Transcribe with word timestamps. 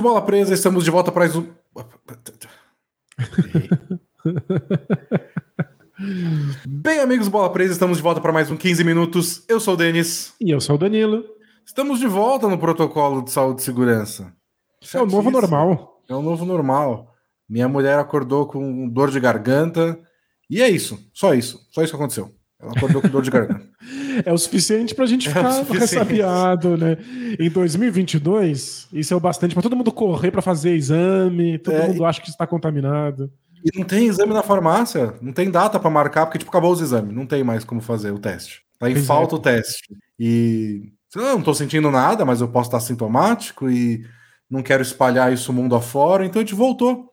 Amigos 0.00 0.12
Bola 0.12 0.22
Presa, 0.24 0.54
estamos 0.54 0.82
de 0.82 0.90
volta 0.90 1.12
para 1.12 1.20
mais 1.20 1.36
um. 1.36 1.46
Bem, 6.66 7.00
amigos 7.00 7.28
Bola 7.28 7.52
Presa, 7.52 7.74
estamos 7.74 7.98
de 7.98 8.02
volta 8.02 8.18
para 8.18 8.32
mais 8.32 8.50
um 8.50 8.56
15 8.56 8.82
minutos. 8.82 9.44
Eu 9.46 9.60
sou 9.60 9.74
o 9.74 9.76
Denis. 9.76 10.32
E 10.40 10.50
eu 10.50 10.58
sou 10.58 10.76
o 10.76 10.78
Danilo. 10.78 11.22
Estamos 11.66 12.00
de 12.00 12.06
volta 12.06 12.48
no 12.48 12.56
protocolo 12.56 13.22
de 13.22 13.30
saúde 13.30 13.60
e 13.60 13.64
segurança. 13.64 14.32
É 14.94 15.02
o 15.02 15.06
novo 15.06 15.30
normal. 15.30 16.02
É 16.08 16.14
o 16.14 16.22
novo 16.22 16.46
normal. 16.46 17.12
Minha 17.46 17.68
mulher 17.68 17.98
acordou 17.98 18.46
com 18.46 18.88
dor 18.88 19.10
de 19.10 19.20
garganta. 19.20 20.00
E 20.48 20.62
é 20.62 20.70
isso. 20.70 20.98
Só 21.12 21.34
isso. 21.34 21.68
Só 21.70 21.82
isso 21.82 21.92
que 21.92 21.96
aconteceu. 21.96 22.34
Ela 22.62 22.72
acordou 22.76 23.00
com 23.00 23.08
dor 23.08 23.22
de 23.22 23.30
garganta. 23.30 23.62
É 24.24 24.32
o 24.32 24.36
suficiente 24.38 24.94
para 24.94 25.04
a 25.04 25.08
gente 25.08 25.28
É 25.28 25.32
ficar 25.32 25.52
suficiente. 25.52 25.78
ressabiado, 25.80 26.76
né? 26.76 26.98
Em 27.38 27.48
2022, 27.48 28.88
isso 28.92 29.14
é 29.14 29.16
o 29.16 29.20
bastante 29.20 29.54
para 29.54 29.62
todo 29.62 29.76
mundo 29.76 29.90
correr 29.92 30.30
para 30.30 30.42
fazer 30.42 30.74
exame, 30.74 31.58
todo 31.58 31.74
É, 31.74 31.88
mundo 31.88 32.04
acha 32.04 32.20
que 32.20 32.28
está 32.28 32.46
contaminado. 32.46 33.30
E 33.64 33.78
não 33.78 33.84
tem 33.86 34.06
exame 34.06 34.32
na 34.34 34.42
farmácia. 34.42 35.14
Não 35.22 35.32
tem 35.32 35.50
data 35.50 35.78
para 35.78 35.88
marcar, 35.90 36.26
porque 36.26 36.38
tipo, 36.38 36.50
acabou 36.50 36.72
os 36.72 36.80
exames. 36.80 37.14
Não 37.14 37.24
tem 37.26 37.42
mais 37.44 37.64
como 37.64 37.80
fazer 37.80 38.10
o 38.10 38.18
teste. 38.18 38.62
Tá 38.78 38.88
em 38.90 38.94
Pois 38.94 39.04
é. 39.04 39.06
falta 39.06 39.36
o 39.36 39.38
teste. 39.38 39.94
E 40.18 40.92
sei 41.08 41.22
lá, 41.22 41.32
não 41.32 41.42
tô 41.42 41.54
sentindo 41.54 41.90
nada, 41.90 42.24
mas 42.24 42.40
eu 42.40 42.48
posso 42.48 42.68
estar 42.68 42.80
sintomático 42.80 43.70
e 43.70 44.04
não 44.50 44.62
quero 44.62 44.82
espalhar 44.82 45.32
isso 45.32 45.52
mundo 45.52 45.74
afora. 45.76 46.26
Então 46.26 46.40
a 46.40 46.44
gente 46.44 46.54
voltou. 46.54 47.09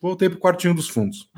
Voltei 0.00 0.28
pro 0.28 0.38
quartinho 0.38 0.74
dos 0.74 0.88
fundos. 0.88 1.28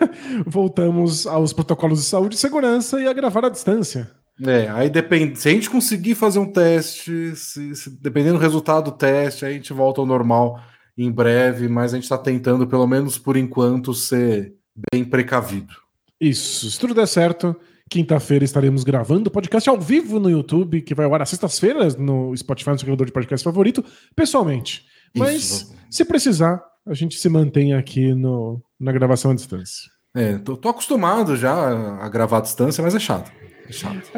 Voltamos 0.46 1.26
aos 1.26 1.52
protocolos 1.52 1.98
de 2.00 2.04
saúde 2.04 2.34
e 2.36 2.38
segurança 2.38 3.00
e 3.00 3.06
a 3.06 3.12
gravar 3.12 3.44
à 3.44 3.48
distância. 3.48 4.10
É, 4.44 4.68
aí 4.70 4.88
depende. 4.90 5.38
Se 5.38 5.48
a 5.48 5.52
gente 5.52 5.70
conseguir 5.70 6.14
fazer 6.14 6.38
um 6.38 6.50
teste, 6.50 7.34
se, 7.36 7.74
se- 7.74 7.90
dependendo 8.00 8.38
do 8.38 8.42
resultado 8.42 8.90
do 8.90 8.96
teste, 8.96 9.44
aí 9.44 9.52
a 9.52 9.54
gente 9.56 9.72
volta 9.72 10.00
ao 10.00 10.06
normal 10.06 10.60
em 10.96 11.10
breve, 11.10 11.68
mas 11.68 11.92
a 11.92 11.96
gente 11.96 12.04
está 12.04 12.18
tentando, 12.18 12.66
pelo 12.66 12.86
menos 12.86 13.18
por 13.18 13.36
enquanto, 13.36 13.94
ser 13.94 14.54
bem 14.92 15.04
precavido. 15.04 15.74
Isso, 16.20 16.70
se 16.70 16.78
tudo 16.78 16.94
der 16.94 17.06
certo, 17.08 17.54
quinta-feira 17.90 18.44
estaremos 18.44 18.84
gravando 18.84 19.28
o 19.28 19.32
podcast 19.32 19.68
ao 19.68 19.78
vivo 19.80 20.18
no 20.20 20.30
YouTube, 20.30 20.82
que 20.82 20.94
vai 20.94 21.06
ao 21.06 21.14
ar 21.14 21.22
às 21.22 21.30
sextas-feiras 21.30 21.96
no 21.96 22.34
Spotify, 22.36 22.70
no 22.70 22.78
seu 22.78 22.84
agregador 22.84 23.06
de 23.06 23.12
podcast 23.12 23.44
favorito, 23.44 23.84
pessoalmente. 24.14 24.84
Mas, 25.14 25.36
Isso. 25.44 25.74
se 25.90 26.04
precisar, 26.04 26.62
a 26.86 26.94
gente 26.94 27.16
se 27.18 27.28
mantém 27.28 27.74
aqui 27.74 28.14
no, 28.14 28.62
na 28.78 28.92
gravação 28.92 29.30
à 29.30 29.34
distância. 29.34 29.90
É, 30.14 30.36
tô, 30.38 30.56
tô 30.56 30.68
acostumado 30.68 31.36
já 31.36 31.54
a 32.02 32.08
gravar 32.08 32.38
à 32.38 32.42
distância, 32.42 32.82
mas 32.82 32.94
é 32.94 32.98
chato. 32.98 33.30
É 33.68 33.72
chato. 33.72 34.10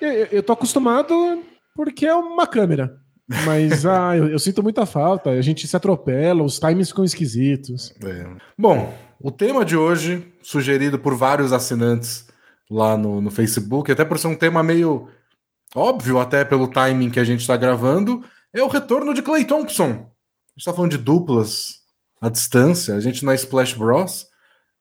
Eu, 0.00 0.10
eu- 0.12 0.28
eu 0.32 0.42
tô 0.42 0.52
acostumado 0.52 1.42
porque 1.74 2.06
é 2.06 2.14
uma 2.14 2.46
câmera. 2.46 2.96
Mas 3.44 3.84
ah, 3.86 4.16
eu, 4.16 4.28
eu 4.28 4.38
sinto 4.38 4.62
muita 4.62 4.86
falta. 4.86 5.30
A 5.30 5.42
gente 5.42 5.66
se 5.66 5.76
atropela, 5.76 6.42
os 6.42 6.58
times 6.58 6.88
ficam 6.88 7.04
esquisitos. 7.04 7.92
É. 8.04 8.26
Bom, 8.58 8.92
o 9.20 9.30
tema 9.30 9.64
de 9.64 9.76
hoje, 9.76 10.26
sugerido 10.42 10.98
por 10.98 11.14
vários 11.14 11.52
assinantes 11.52 12.26
lá 12.70 12.96
no, 12.96 13.20
no 13.20 13.30
Facebook, 13.30 13.92
até 13.92 14.04
por 14.04 14.18
ser 14.18 14.28
um 14.28 14.34
tema 14.36 14.62
meio 14.62 15.08
óbvio, 15.74 16.18
até 16.18 16.44
pelo 16.44 16.68
timing 16.68 17.10
que 17.10 17.20
a 17.20 17.24
gente 17.24 17.40
está 17.40 17.56
gravando, 17.56 18.24
é 18.54 18.62
o 18.62 18.68
retorno 18.68 19.12
de 19.14 19.22
Clay 19.22 19.44
Thompson. 19.44 19.84
A 19.84 19.88
gente 19.88 20.58
está 20.58 20.72
falando 20.72 20.90
de 20.92 20.98
duplas 20.98 21.81
à 22.22 22.28
distância, 22.28 22.94
a 22.94 23.00
gente 23.00 23.24
não 23.24 23.32
é 23.32 23.34
Splash 23.34 23.74
Bros. 23.74 24.28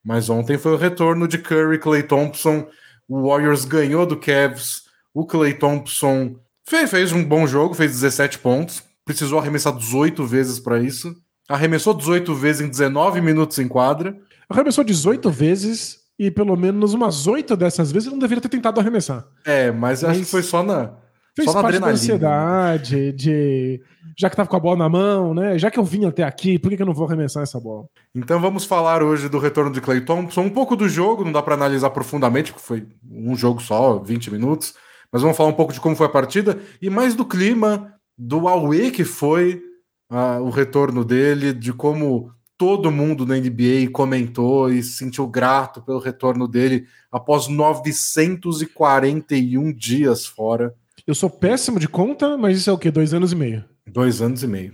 Mas 0.06 0.30
ontem 0.30 0.58
foi 0.58 0.74
o 0.74 0.78
retorno 0.78 1.28
de 1.28 1.40
Curry, 1.40 1.80
Clay 1.80 2.04
Thompson. 2.04 2.68
O 3.10 3.28
Warriors 3.28 3.66
ganhou 3.66 4.06
do 4.06 4.16
Cavs. 4.16 4.84
O 5.14 5.26
Clay 5.26 5.56
Thompson 5.56 6.36
fez, 6.68 6.90
fez 6.90 7.12
um 7.12 7.24
bom 7.24 7.48
jogo, 7.48 7.74
fez 7.74 7.92
17 7.92 8.38
pontos. 8.40 8.84
Precisou 9.04 9.40
arremessar 9.40 9.76
18 9.76 10.24
vezes 10.26 10.60
para 10.60 10.80
isso. 10.80 11.16
Arremessou 11.50 11.94
18 11.96 12.34
vezes 12.36 12.62
em 12.62 12.70
19 12.70 13.20
minutos 13.22 13.58
em 13.58 13.68
quadra. 13.68 14.16
Arremessou 14.48 14.84
18 14.84 15.30
vezes 15.32 16.00
e 16.20 16.30
pelo 16.30 16.56
menos 16.56 16.94
umas 16.94 17.26
8 17.26 17.58
dessas 17.58 17.92
vezes 17.92 18.06
ele 18.06 18.16
não 18.16 18.20
deveria 18.20 18.42
ter 18.42 18.50
tentado 18.50 18.80
arremessar. 18.80 19.26
É, 19.44 19.72
mas, 19.72 20.04
acho 20.04 20.20
Mas 20.20 20.26
que 20.26 20.32
foi 20.32 20.44
só 20.44 20.62
na, 20.62 20.94
Fez 21.36 21.50
só 21.50 21.56
na 21.56 21.62
parte 21.62 21.80
da 21.80 21.88
adrenalina. 21.88 21.94
ansiedade, 21.94 23.14
de. 23.14 23.82
Já 24.18 24.30
que 24.30 24.36
tava 24.36 24.50
com 24.50 24.58
a 24.58 24.60
bola 24.60 24.78
na 24.78 24.90
mão, 24.90 25.34
né? 25.34 25.58
Já 25.58 25.72
que 25.72 25.80
eu 25.80 25.84
vim 25.84 26.06
até 26.06 26.24
aqui, 26.24 26.60
por 26.60 26.70
que, 26.70 26.76
que 26.76 26.82
eu 26.82 26.86
não 26.86 26.94
vou 26.94 27.08
arremessar 27.08 27.44
essa 27.44 27.58
bola? 27.60 27.86
Então 28.14 28.42
vamos 28.42 28.66
falar 28.66 29.02
hoje 29.02 29.30
do 29.30 29.40
retorno 29.40 29.72
de 29.72 29.80
Clay 29.80 30.02
Thompson, 30.02 30.42
um 30.42 30.50
pouco 30.50 30.76
do 30.76 30.90
jogo, 30.90 31.24
não 31.24 31.32
dá 31.32 31.42
para 31.42 31.56
analisar 31.56 31.90
profundamente, 31.92 32.52
porque 32.52 32.66
foi 32.66 32.86
um 33.10 33.34
jogo 33.36 33.62
só, 33.62 34.00
20 34.00 34.30
minutos, 34.30 34.74
mas 35.12 35.22
vamos 35.22 35.38
falar 35.38 35.50
um 35.50 35.54
pouco 35.54 35.72
de 35.72 35.80
como 35.80 35.96
foi 35.96 36.08
a 36.08 36.10
partida 36.10 36.60
e 36.82 36.90
mais 36.90 37.16
do 37.16 37.24
clima, 37.24 37.94
do 38.18 38.50
Aue 38.50 38.92
que 38.92 39.06
foi 39.06 39.62
ah, 40.10 40.40
o 40.42 40.50
retorno 40.50 41.06
dele, 41.06 41.54
de 41.54 41.72
como 41.72 42.34
todo 42.58 42.92
mundo 42.92 43.26
na 43.26 43.38
NBA 43.38 43.90
comentou 43.92 44.70
e 44.72 44.84
se 44.84 44.98
sentiu 44.98 45.26
grato 45.26 45.82
pelo 45.82 45.98
retorno 45.98 46.48
dele 46.48 46.86
após 47.12 47.48
941 47.48 49.74
dias 49.74 50.28
fora, 50.28 50.76
Eu 51.08 51.16
sou 51.16 51.30
péssimo 51.30 51.80
de 51.80 51.88
conta, 51.88 52.38
mas 52.38 52.58
isso 52.58 52.70
é 52.70 52.74
o 52.74 52.78
quê? 52.78 52.92
Dois 52.92 53.14
anos 53.14 53.32
e 53.32 53.36
meio. 53.36 53.64
dois 53.88 54.22
anos 54.22 54.44
e 54.44 54.48
meio. 54.48 54.74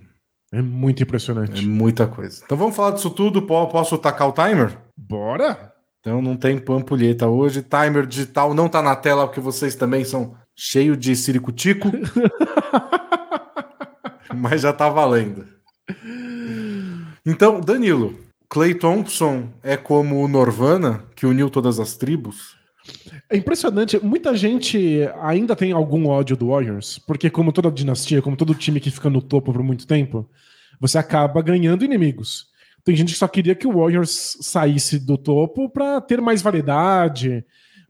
É 0.51 0.61
muito 0.61 1.01
É 1.01 1.03
impressionante. 1.03 1.65
muita 1.65 2.07
coisa. 2.07 2.41
Então 2.45 2.57
vamos 2.57 2.75
falar 2.75 2.91
disso 2.91 3.09
tudo. 3.09 3.41
Po- 3.41 3.67
Posso 3.67 3.97
tacar 3.97 4.27
o 4.29 4.33
timer? 4.33 4.77
Bora! 4.95 5.73
Então 5.99 6.21
não 6.21 6.37
tem 6.37 6.57
pampulheta 6.57 7.27
hoje. 7.27 7.61
Timer 7.61 8.05
digital 8.05 8.53
não 8.53 8.69
tá 8.69 8.81
na 8.81 8.95
tela 8.95 9.27
porque 9.27 9.41
vocês 9.41 9.75
também 9.75 10.05
são 10.05 10.35
cheios 10.55 10.97
de 10.97 11.15
ciricutico. 11.15 11.91
mas 14.35 14.61
já 14.61 14.73
tá 14.73 14.89
valendo. 14.89 15.45
Então, 17.25 17.59
Danilo, 17.59 18.15
Clay 18.49 18.73
Thompson 18.73 19.49
é 19.61 19.75
como 19.75 20.23
o 20.23 20.27
Norvana, 20.27 21.03
que 21.15 21.25
uniu 21.25 21.49
todas 21.49 21.79
as 21.79 21.95
tribos? 21.97 22.56
É 23.29 23.35
impressionante. 23.35 23.99
Muita 23.99 24.35
gente 24.35 25.01
ainda 25.21 25.55
tem 25.55 25.71
algum 25.71 26.07
ódio 26.07 26.37
do 26.37 26.47
Warriors, 26.47 26.97
porque, 26.99 27.29
como 27.29 27.51
toda 27.51 27.69
dinastia, 27.71 28.21
como 28.21 28.37
todo 28.37 28.55
time 28.55 28.79
que 28.79 28.91
fica 28.91 29.09
no 29.09 29.21
topo 29.21 29.51
por 29.51 29.61
muito 29.61 29.85
tempo, 29.85 30.29
você 30.79 30.97
acaba 30.97 31.41
ganhando 31.41 31.83
inimigos. 31.83 32.47
Tem 32.83 32.95
gente 32.95 33.11
que 33.11 33.19
só 33.19 33.27
queria 33.27 33.53
que 33.53 33.67
o 33.67 33.79
Warriors 33.79 34.37
saísse 34.39 34.97
do 34.97 35.17
topo 35.17 35.69
para 35.69 35.99
ter 35.99 36.21
mais 36.21 36.41
variedade, 36.41 37.43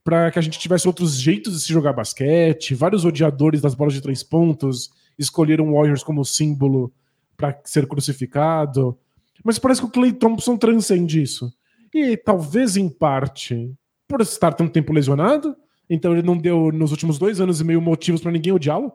para 0.03 0.31
que 0.31 0.40
a 0.40 0.41
gente 0.41 0.58
tivesse 0.58 0.88
outros 0.88 1.16
jeitos 1.19 1.53
de 1.53 1.59
se 1.59 1.72
jogar 1.72 1.94
basquete. 1.94 2.74
Vários 2.74 3.06
odiadores 3.06 3.62
das 3.62 3.75
bolas 3.75 3.94
de 3.94 4.02
três 4.02 4.24
pontos 4.24 4.90
escolheram 5.19 5.69
o 5.69 5.75
Warriors 5.75 6.02
como 6.02 6.25
símbolo 6.25 6.91
para 7.35 7.59
ser 7.64 7.85
crucificado. 7.85 8.97
Mas 9.44 9.59
parece 9.59 9.81
que 9.81 9.88
o 9.88 9.91
Clay 9.91 10.14
Thompson 10.14 10.58
transcende 10.58 11.22
isso. 11.22 11.53
E 11.94 12.18
talvez 12.18 12.75
em 12.75 12.90
parte 12.90 13.72
por 14.07 14.22
estar 14.22 14.53
tanto 14.53 14.72
tempo 14.72 14.94
lesionado, 14.94 15.56
então 15.90 16.13
ele 16.13 16.22
não 16.22 16.38
deu 16.38 16.72
nos 16.72 16.91
últimos 16.91 17.18
dois 17.18 17.40
anos 17.41 17.62
e 17.62 17.63
meio 17.63 17.81
motivos 17.81 18.22
para 18.22 18.31
ninguém 18.31 18.53
odiá-lo. 18.53 18.91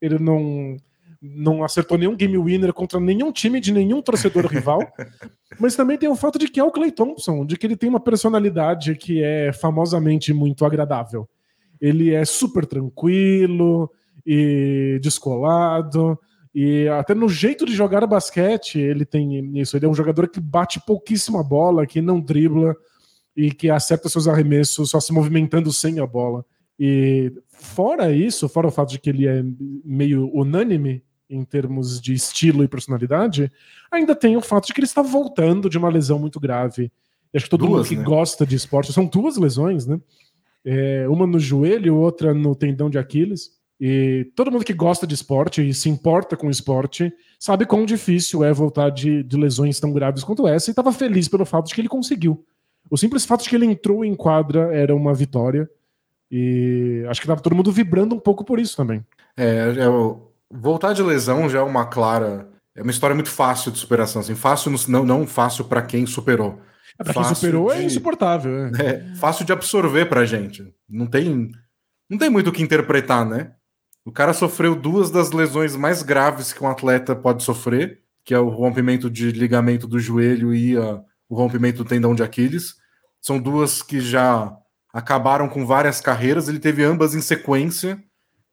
Ele 0.00 0.18
não 0.18 0.76
não 1.20 1.64
acertou 1.64 1.98
nenhum 1.98 2.14
game 2.14 2.36
winner 2.38 2.72
contra 2.72 3.00
nenhum 3.00 3.32
time 3.32 3.58
de 3.58 3.72
nenhum 3.72 4.02
torcedor 4.02 4.46
rival. 4.52 4.80
Mas 5.58 5.74
também 5.74 5.96
tem 5.98 6.08
o 6.08 6.16
fato 6.16 6.38
de 6.38 6.48
que 6.48 6.60
é 6.60 6.64
o 6.64 6.70
Clay 6.70 6.92
Thompson, 6.92 7.44
de 7.44 7.56
que 7.56 7.66
ele 7.66 7.76
tem 7.76 7.88
uma 7.88 8.00
personalidade 8.00 8.94
que 8.94 9.22
é 9.22 9.52
famosamente 9.52 10.32
muito 10.32 10.64
agradável. 10.64 11.28
Ele 11.80 12.14
é 12.14 12.24
super 12.24 12.66
tranquilo 12.66 13.90
e 14.24 14.98
descolado. 15.02 16.18
E 16.54 16.88
até 16.88 17.14
no 17.14 17.28
jeito 17.28 17.66
de 17.66 17.74
jogar 17.74 18.06
basquete, 18.06 18.78
ele 18.78 19.04
tem 19.04 19.58
isso. 19.58 19.76
Ele 19.76 19.86
é 19.86 19.88
um 19.88 19.94
jogador 19.94 20.28
que 20.28 20.40
bate 20.40 20.80
pouquíssima 20.86 21.42
bola, 21.42 21.86
que 21.86 22.00
não 22.00 22.20
dribla 22.20 22.74
e 23.36 23.50
que 23.50 23.68
acerta 23.68 24.08
seus 24.08 24.26
arremessos 24.26 24.90
só 24.90 24.98
se 24.98 25.12
movimentando 25.12 25.72
sem 25.72 26.00
a 26.00 26.06
bola. 26.06 26.44
E 26.78 27.32
fora 27.48 28.12
isso, 28.12 28.48
fora 28.48 28.68
o 28.68 28.70
fato 28.70 28.90
de 28.90 28.98
que 28.98 29.10
ele 29.10 29.26
é 29.26 29.44
meio 29.84 30.30
unânime 30.34 31.02
em 31.28 31.44
termos 31.44 32.00
de 32.00 32.14
estilo 32.14 32.62
e 32.62 32.68
personalidade, 32.68 33.50
ainda 33.90 34.14
tem 34.14 34.36
o 34.36 34.40
fato 34.40 34.66
de 34.66 34.72
que 34.72 34.80
ele 34.80 34.86
está 34.86 35.02
voltando 35.02 35.68
de 35.68 35.76
uma 35.76 35.88
lesão 35.88 36.18
muito 36.18 36.38
grave. 36.38 36.90
E 37.32 37.36
acho 37.36 37.46
que 37.46 37.50
todo 37.50 37.66
Duas, 37.66 37.78
mundo 37.78 37.88
que 37.88 37.96
né? 37.96 38.04
gosta 38.04 38.46
de 38.46 38.56
esporte, 38.56 38.92
são 38.92 39.06
duas 39.06 39.36
lesões, 39.36 39.86
né? 39.86 40.00
É, 40.64 41.08
uma 41.08 41.26
no 41.26 41.38
joelho, 41.38 41.96
outra 41.96 42.32
no 42.32 42.54
tendão 42.54 42.88
de 42.88 42.98
Aquiles. 42.98 43.50
E 43.78 44.30
todo 44.34 44.50
mundo 44.50 44.64
que 44.64 44.72
gosta 44.72 45.06
de 45.06 45.14
esporte 45.14 45.66
e 45.66 45.74
se 45.74 45.88
importa 45.88 46.36
com 46.36 46.48
esporte 46.48 47.12
sabe 47.38 47.66
quão 47.66 47.84
difícil 47.84 48.42
é 48.42 48.52
voltar 48.52 48.90
de, 48.90 49.22
de 49.22 49.36
lesões 49.36 49.78
tão 49.78 49.92
graves 49.92 50.24
quanto 50.24 50.48
essa 50.48 50.70
e 50.70 50.72
estava 50.72 50.92
feliz 50.92 51.28
pelo 51.28 51.44
fato 51.44 51.66
de 51.66 51.74
que 51.74 51.80
ele 51.80 51.88
conseguiu. 51.88 52.42
O 52.90 52.96
simples 52.96 53.24
fato 53.24 53.42
de 53.44 53.48
que 53.50 53.56
ele 53.56 53.66
entrou 53.66 54.04
em 54.04 54.14
quadra 54.14 54.74
era 54.74 54.94
uma 54.94 55.12
vitória. 55.14 55.68
E 56.30 57.04
acho 57.08 57.20
que 57.20 57.26
estava 57.26 57.40
todo 57.40 57.54
mundo 57.54 57.70
vibrando 57.70 58.14
um 58.14 58.18
pouco 58.20 58.44
por 58.44 58.58
isso 58.58 58.76
também. 58.76 59.04
É, 59.36 59.74
é 59.78 59.88
o- 59.88 60.30
voltar 60.50 60.92
de 60.92 61.02
lesão 61.02 61.48
já 61.48 61.58
é 61.60 61.62
uma 61.62 61.86
clara. 61.86 62.48
É 62.74 62.82
uma 62.82 62.90
história 62.90 63.14
muito 63.14 63.30
fácil 63.30 63.70
de 63.70 63.78
superação. 63.78 64.20
Assim, 64.20 64.34
fácil, 64.34 64.72
não, 64.88 65.04
não 65.04 65.26
fácil 65.26 65.64
para 65.64 65.82
quem 65.82 66.04
superou. 66.06 66.60
É, 66.98 67.04
Pra 67.04 67.12
quem 67.12 67.22
Fácil 67.22 67.36
superou 67.36 67.72
é 67.72 67.78
de- 67.78 67.84
insuportável. 67.86 68.66
é. 68.66 68.70
É 69.12 69.14
fácil 69.16 69.44
de 69.44 69.52
absorver 69.52 70.06
pra 70.06 70.24
gente. 70.24 70.72
Não 70.88 71.06
tem, 71.06 71.50
não 72.08 72.16
tem 72.18 72.30
muito 72.30 72.48
o 72.48 72.52
que 72.52 72.62
interpretar, 72.62 73.24
né? 73.26 73.52
O 74.04 74.12
cara 74.12 74.32
sofreu 74.32 74.74
duas 74.76 75.10
das 75.10 75.30
lesões 75.32 75.74
mais 75.76 76.02
graves 76.02 76.52
que 76.52 76.62
um 76.62 76.68
atleta 76.68 77.14
pode 77.14 77.42
sofrer 77.42 78.00
que 78.24 78.34
é 78.34 78.38
o 78.40 78.48
rompimento 78.48 79.08
de 79.08 79.30
ligamento 79.30 79.86
do 79.86 80.00
joelho 80.00 80.52
e 80.52 80.76
a, 80.76 81.00
o 81.28 81.34
rompimento 81.34 81.82
do 81.82 81.88
tendão 81.88 82.14
de 82.14 82.22
Aquiles. 82.22 82.74
São 83.20 83.38
duas 83.38 83.82
que 83.82 84.00
já 84.00 84.56
acabaram 84.92 85.48
com 85.48 85.66
várias 85.66 86.00
carreiras, 86.00 86.48
ele 86.48 86.58
teve 86.58 86.82
ambas 86.82 87.14
em 87.14 87.20
sequência. 87.20 88.02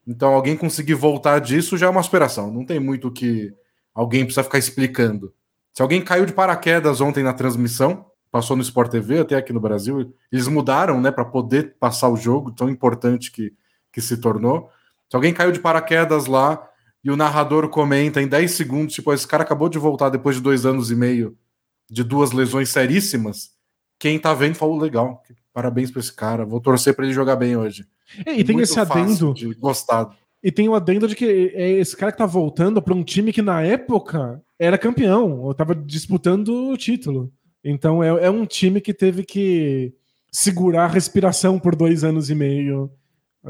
Então, 0.06 0.34
alguém 0.34 0.58
conseguir 0.58 0.96
voltar 0.96 1.40
disso 1.40 1.78
já 1.78 1.88
é 1.88 1.90
uma 1.90 2.02
aspiração. 2.02 2.52
Não 2.52 2.66
tem 2.66 2.80
muito 2.80 3.12
que 3.12 3.54
alguém 3.94 4.26
precisa 4.26 4.44
ficar 4.44 4.58
explicando. 4.58 5.34
Se 5.74 5.82
alguém 5.82 6.02
caiu 6.02 6.26
de 6.26 6.34
paraquedas 6.34 7.00
ontem 7.02 7.24
na 7.24 7.34
transmissão, 7.34 8.06
passou 8.32 8.58
no 8.58 8.64
Sport 8.64 8.92
TV, 8.92 9.20
até 9.20 9.36
aqui 9.36 9.54
no 9.54 9.60
Brasil, 9.60 10.14
eles 10.32 10.48
mudaram, 10.48 11.00
né, 11.00 11.12
para 11.12 11.24
poder 11.24 11.76
passar 11.80 12.10
o 12.10 12.18
jogo, 12.18 12.52
tão 12.52 12.70
importante 12.70 13.32
que, 13.32 13.54
que 13.92 14.02
se 14.02 14.18
tornou. 14.18 14.70
Se 15.10 15.16
alguém 15.16 15.34
caiu 15.34 15.52
de 15.52 15.60
paraquedas 15.60 16.26
lá 16.26 16.62
e 17.04 17.12
o 17.12 17.16
narrador 17.16 17.70
comenta 17.70 18.22
em 18.22 18.28
10 18.28 18.52
segundos, 18.52 18.96
tipo, 18.96 19.14
esse 19.14 19.28
cara 19.28 19.44
acabou 19.44 19.70
de 19.70 19.78
voltar 19.78 20.10
depois 20.10 20.36
de 20.36 20.42
dois 20.42 20.66
anos 20.66 20.92
e 20.92 20.96
meio 20.96 21.38
de 21.94 22.04
duas 22.04 22.32
lesões 22.32 22.70
seríssimas, 22.70 23.52
quem 24.00 24.18
tá 24.18 24.34
vendo 24.34 24.56
falou, 24.56 24.78
legal, 24.78 25.22
parabéns 25.54 25.92
para 25.92 26.00
esse 26.00 26.12
cara, 26.12 26.44
vou 26.44 26.60
torcer 26.60 26.96
para 26.96 27.06
ele 27.06 27.14
jogar 27.14 27.36
bem 27.36 27.56
hoje. 27.56 27.86
É, 28.26 28.34
e 28.34 28.44
tem 28.44 28.56
Muito 28.56 28.64
esse 28.64 28.80
adendo. 28.80 29.34
De 29.34 29.54
gostado. 29.54 30.16
E 30.44 30.52
tem 30.52 30.68
o 30.68 30.74
adendo 30.76 31.08
de 31.08 31.16
que 31.16 31.54
é 31.54 31.72
esse 31.74 31.96
cara 31.96 32.12
que 32.12 32.18
tá 32.18 32.26
voltando 32.26 32.82
para 32.82 32.94
um 32.94 33.04
time 33.04 33.32
que 33.32 33.42
na 33.42 33.62
época 33.62 34.44
era 34.60 34.78
campeão, 34.78 35.40
ou 35.40 35.54
tava 35.54 35.76
disputando 35.76 36.50
o 36.50 36.76
título. 36.76 37.32
Então 37.64 38.04
é, 38.04 38.26
é 38.26 38.30
um 38.30 38.46
time 38.46 38.82
que 38.82 38.94
teve 38.94 39.24
que 39.24 39.94
segurar 40.32 40.86
a 40.86 40.88
respiração 40.88 41.60
por 41.60 41.76
dois 41.76 42.04
anos 42.04 42.30
e 42.30 42.36
meio, 42.36 42.92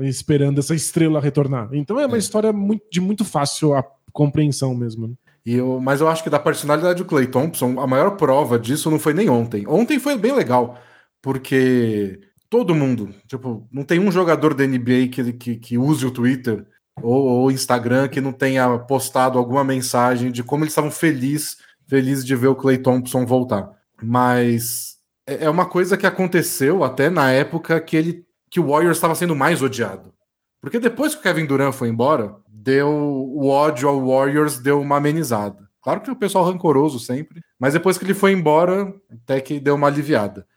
esperando 0.01 0.59
essa 0.59 0.75
estrela 0.75 1.21
retornar. 1.21 1.69
Então 1.71 1.97
é 1.97 2.05
uma 2.05 2.17
é. 2.17 2.19
história 2.19 2.51
muito, 2.51 2.83
de 2.91 2.99
muito 2.99 3.23
fácil 3.23 3.73
a 3.73 3.83
compreensão 4.11 4.75
mesmo. 4.75 5.07
Né? 5.07 5.15
E 5.45 5.55
eu, 5.55 5.79
mas 5.79 6.01
eu 6.01 6.07
acho 6.07 6.23
que 6.23 6.29
da 6.29 6.39
personalidade 6.39 7.03
do 7.03 7.05
Clay 7.05 7.27
Thompson, 7.27 7.79
a 7.79 7.87
maior 7.87 8.11
prova 8.11 8.57
disso 8.57 8.89
não 8.89 8.99
foi 8.99 9.13
nem 9.13 9.29
ontem. 9.29 9.65
Ontem 9.67 9.99
foi 9.99 10.17
bem 10.17 10.33
legal, 10.33 10.77
porque 11.21 12.21
todo 12.49 12.75
mundo, 12.75 13.13
tipo, 13.27 13.67
não 13.71 13.83
tem 13.83 13.99
um 13.99 14.11
jogador 14.11 14.53
da 14.53 14.65
NBA 14.65 15.09
que, 15.11 15.33
que, 15.33 15.55
que 15.57 15.77
use 15.77 16.05
o 16.05 16.11
Twitter 16.11 16.65
ou 17.01 17.45
o 17.45 17.51
Instagram 17.51 18.07
que 18.07 18.21
não 18.21 18.31
tenha 18.31 18.77
postado 18.79 19.37
alguma 19.37 19.63
mensagem 19.63 20.31
de 20.31 20.43
como 20.43 20.63
eles 20.63 20.71
estavam 20.71 20.91
felizes 20.91 21.57
feliz 21.87 22.25
de 22.25 22.35
ver 22.35 22.47
o 22.47 22.55
Clay 22.55 22.77
Thompson 22.77 23.25
voltar. 23.25 23.71
Mas 24.01 24.97
é, 25.27 25.45
é 25.45 25.49
uma 25.49 25.65
coisa 25.65 25.97
que 25.97 26.05
aconteceu 26.05 26.83
até 26.83 27.09
na 27.09 27.31
época 27.31 27.79
que 27.81 27.95
ele 27.95 28.25
que 28.49 28.59
o 28.59 28.67
Warriors 28.67 28.97
estava 28.97 29.15
sendo 29.15 29.35
mais 29.35 29.61
odiado. 29.61 30.13
Porque 30.63 30.79
depois 30.79 31.13
que 31.13 31.19
o 31.19 31.23
Kevin 31.23 31.45
Durant 31.45 31.73
foi 31.73 31.89
embora, 31.89 32.37
deu 32.47 32.87
o 32.89 33.49
ódio 33.49 33.89
ao 33.89 34.07
Warriors 34.07 34.59
deu 34.59 34.79
uma 34.79 34.95
amenizada. 34.95 35.67
Claro 35.81 35.99
que 35.99 36.09
o 36.09 36.15
pessoal 36.15 36.45
rancoroso 36.45 36.99
sempre, 36.99 37.41
mas 37.59 37.73
depois 37.73 37.97
que 37.97 38.05
ele 38.05 38.13
foi 38.13 38.31
embora, 38.31 38.95
até 39.11 39.41
que 39.41 39.59
deu 39.59 39.75
uma 39.75 39.87
aliviada. 39.87 40.47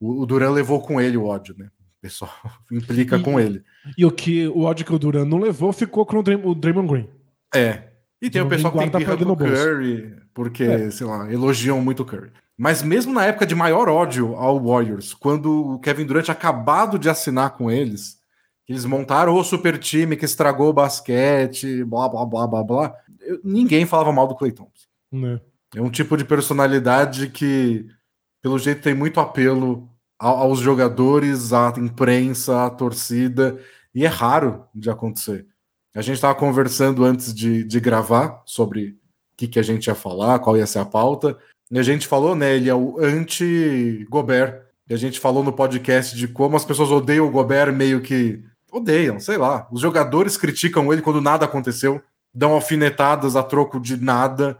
O, 0.00 0.22
o 0.22 0.26
Durant 0.26 0.52
levou 0.52 0.82
com 0.82 1.00
ele 1.00 1.16
o 1.16 1.26
ódio, 1.26 1.54
né? 1.56 1.66
O 1.66 2.02
pessoal 2.02 2.32
implica 2.72 3.18
e, 3.18 3.22
com 3.22 3.38
ele. 3.38 3.62
E 3.96 4.04
o 4.04 4.10
que 4.10 4.48
o 4.48 4.62
ódio 4.62 4.84
que 4.84 4.92
o 4.92 4.98
Durant 4.98 5.28
não 5.28 5.38
levou 5.38 5.72
ficou 5.72 6.04
com 6.04 6.18
o, 6.18 6.22
Dray 6.24 6.40
o 6.42 6.56
Draymond 6.56 6.88
Green. 6.88 7.08
É. 7.54 7.84
E 8.20 8.28
tem 8.28 8.42
o, 8.42 8.46
o 8.46 8.48
pessoal 8.48 8.72
que 8.72 8.80
tem 8.80 8.90
birra 8.90 9.14
o 9.14 9.36
Curry, 9.36 10.16
porque, 10.34 10.64
é. 10.64 10.90
sei 10.90 11.06
lá, 11.06 11.32
elogiam 11.32 11.80
muito 11.80 12.02
o 12.02 12.06
Curry. 12.06 12.32
Mas 12.58 12.82
mesmo 12.82 13.12
na 13.12 13.24
época 13.26 13.46
de 13.46 13.54
maior 13.54 13.88
ódio 13.88 14.34
ao 14.34 14.60
Warriors, 14.60 15.14
quando 15.14 15.74
o 15.74 15.78
Kevin 15.78 16.04
Durant 16.04 16.28
acabado 16.30 16.98
de 16.98 17.08
assinar 17.08 17.50
com 17.50 17.70
eles, 17.70 18.21
eles 18.68 18.84
montaram 18.84 19.34
o 19.36 19.44
super 19.44 19.78
time 19.78 20.16
que 20.16 20.24
estragou 20.24 20.70
o 20.70 20.72
basquete, 20.72 21.84
blá 21.84 22.08
blá 22.08 22.24
blá 22.24 22.46
blá 22.46 22.62
blá. 22.62 22.94
Eu, 23.20 23.40
ninguém 23.44 23.86
falava 23.86 24.12
mal 24.12 24.26
do 24.26 24.34
Clay 24.34 24.52
Thompson. 24.52 24.86
É. 25.14 25.40
é 25.78 25.82
um 25.82 25.90
tipo 25.90 26.16
de 26.16 26.24
personalidade 26.24 27.28
que, 27.28 27.86
pelo 28.40 28.58
jeito, 28.58 28.82
tem 28.82 28.94
muito 28.94 29.20
apelo 29.20 29.88
aos 30.18 30.60
jogadores, 30.60 31.52
à 31.52 31.72
imprensa, 31.76 32.64
à 32.64 32.70
torcida, 32.70 33.58
e 33.94 34.04
é 34.04 34.08
raro 34.08 34.64
de 34.74 34.88
acontecer. 34.88 35.46
A 35.94 36.00
gente 36.00 36.14
estava 36.14 36.34
conversando 36.34 37.04
antes 37.04 37.34
de, 37.34 37.64
de 37.64 37.80
gravar 37.80 38.40
sobre 38.46 38.90
o 38.90 38.96
que, 39.36 39.48
que 39.48 39.58
a 39.58 39.62
gente 39.62 39.88
ia 39.88 39.94
falar, 39.94 40.38
qual 40.38 40.56
ia 40.56 40.66
ser 40.66 40.78
a 40.78 40.84
pauta, 40.84 41.36
e 41.70 41.78
a 41.78 41.82
gente 41.82 42.06
falou, 42.06 42.36
né, 42.36 42.54
ele 42.54 42.68
é 42.68 42.74
o 42.74 42.98
anti-Gobert. 43.00 44.62
E 44.88 44.94
a 44.94 44.96
gente 44.96 45.18
falou 45.18 45.42
no 45.42 45.52
podcast 45.52 46.14
de 46.14 46.28
como 46.28 46.54
as 46.54 46.66
pessoas 46.66 46.90
odeiam 46.90 47.26
o 47.26 47.30
Gobert 47.30 47.72
meio 47.72 48.02
que 48.02 48.44
odeiam, 48.72 49.20
sei 49.20 49.36
lá. 49.36 49.68
Os 49.70 49.80
jogadores 49.80 50.36
criticam 50.36 50.92
ele 50.92 51.02
quando 51.02 51.20
nada 51.20 51.44
aconteceu, 51.44 52.02
dão 52.34 52.52
alfinetadas 52.52 53.36
a 53.36 53.42
troco 53.42 53.78
de 53.78 54.02
nada. 54.02 54.58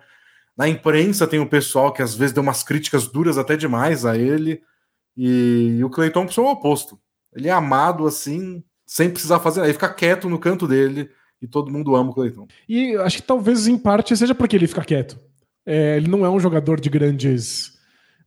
Na 0.56 0.68
imprensa 0.68 1.26
tem 1.26 1.40
o 1.40 1.48
pessoal 1.48 1.92
que 1.92 2.02
às 2.02 2.14
vezes 2.14 2.34
deu 2.34 2.42
umas 2.42 2.62
críticas 2.62 3.08
duras 3.08 3.38
até 3.38 3.56
demais 3.56 4.04
a 4.04 4.16
ele. 4.16 4.60
E, 5.16 5.80
o 5.82 5.88
Clay 5.88 6.10
Thompson 6.10 6.42
é 6.42 6.44
o 6.44 6.52
oposto. 6.52 7.00
Ele 7.34 7.48
é 7.48 7.52
amado 7.52 8.06
assim, 8.06 8.62
sem 8.86 9.10
precisar 9.10 9.40
fazer 9.40 9.60
nada. 9.60 9.68
Ele 9.68 9.74
fica 9.74 9.92
quieto 9.92 10.28
no 10.28 10.38
canto 10.38 10.68
dele 10.68 11.10
e 11.40 11.48
todo 11.48 11.72
mundo 11.72 11.96
ama 11.96 12.10
o 12.10 12.14
Clay 12.14 12.30
Thompson. 12.30 12.54
E 12.68 12.94
acho 12.96 13.16
que 13.16 13.22
talvez 13.22 13.66
em 13.66 13.78
parte 13.78 14.14
seja 14.16 14.34
porque 14.34 14.56
ele 14.56 14.66
fica 14.66 14.84
quieto. 14.84 15.18
É, 15.64 15.96
ele 15.96 16.08
não 16.08 16.26
é 16.26 16.30
um 16.30 16.40
jogador 16.40 16.78
de 16.78 16.90
grandes 16.90 17.72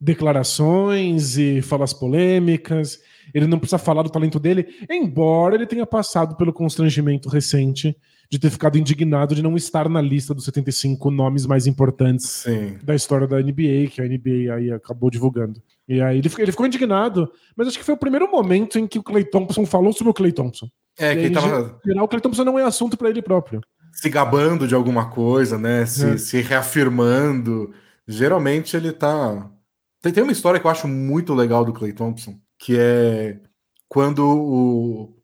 declarações 0.00 1.38
e 1.38 1.62
falas 1.62 1.92
polêmicas 1.92 3.00
ele 3.34 3.46
não 3.46 3.58
precisa 3.58 3.78
falar 3.78 4.02
do 4.02 4.10
talento 4.10 4.38
dele, 4.38 4.66
embora 4.90 5.54
ele 5.54 5.66
tenha 5.66 5.86
passado 5.86 6.36
pelo 6.36 6.52
constrangimento 6.52 7.28
recente 7.28 7.96
de 8.30 8.38
ter 8.38 8.50
ficado 8.50 8.76
indignado 8.76 9.34
de 9.34 9.42
não 9.42 9.56
estar 9.56 9.88
na 9.88 10.00
lista 10.00 10.34
dos 10.34 10.44
75 10.44 11.10
nomes 11.10 11.46
mais 11.46 11.66
importantes 11.66 12.26
Sim. 12.44 12.76
da 12.82 12.94
história 12.94 13.26
da 13.26 13.40
NBA, 13.40 13.88
que 13.90 14.00
a 14.00 14.04
NBA 14.04 14.54
aí 14.54 14.70
acabou 14.72 15.10
divulgando. 15.10 15.62
E 15.88 16.00
aí 16.00 16.18
ele, 16.18 16.30
ele 16.38 16.50
ficou 16.50 16.66
indignado, 16.66 17.30
mas 17.56 17.68
acho 17.68 17.78
que 17.78 17.84
foi 17.84 17.94
o 17.94 17.98
primeiro 17.98 18.30
momento 18.30 18.78
em 18.78 18.86
que 18.86 18.98
o 18.98 19.02
Clay 19.02 19.24
Thompson 19.24 19.64
falou 19.64 19.92
sobre 19.92 20.10
o 20.10 20.14
Clay 20.14 20.32
Thompson. 20.32 20.68
É, 20.98 21.14
que 21.14 21.20
ele 21.20 21.34
tava... 21.34 21.78
o 22.02 22.08
Clay 22.08 22.20
Thompson 22.20 22.44
não 22.44 22.58
é 22.58 22.64
assunto 22.64 22.96
para 22.96 23.10
ele 23.10 23.22
próprio. 23.22 23.60
Se 23.92 24.08
gabando 24.08 24.66
de 24.66 24.74
alguma 24.74 25.08
coisa, 25.10 25.56
né? 25.56 25.86
Se, 25.86 26.06
é. 26.06 26.18
se 26.18 26.40
reafirmando. 26.40 27.72
Geralmente 28.06 28.76
ele 28.76 28.92
tá. 28.92 29.50
Tem, 30.02 30.12
tem 30.12 30.22
uma 30.22 30.32
história 30.32 30.60
que 30.60 30.66
eu 30.66 30.70
acho 30.70 30.86
muito 30.88 31.34
legal 31.34 31.64
do 31.64 31.72
Clay 31.72 31.92
Thompson, 31.92 32.38
que 32.66 32.76
é 32.76 33.38
quando 33.88 34.26
o, 34.26 35.14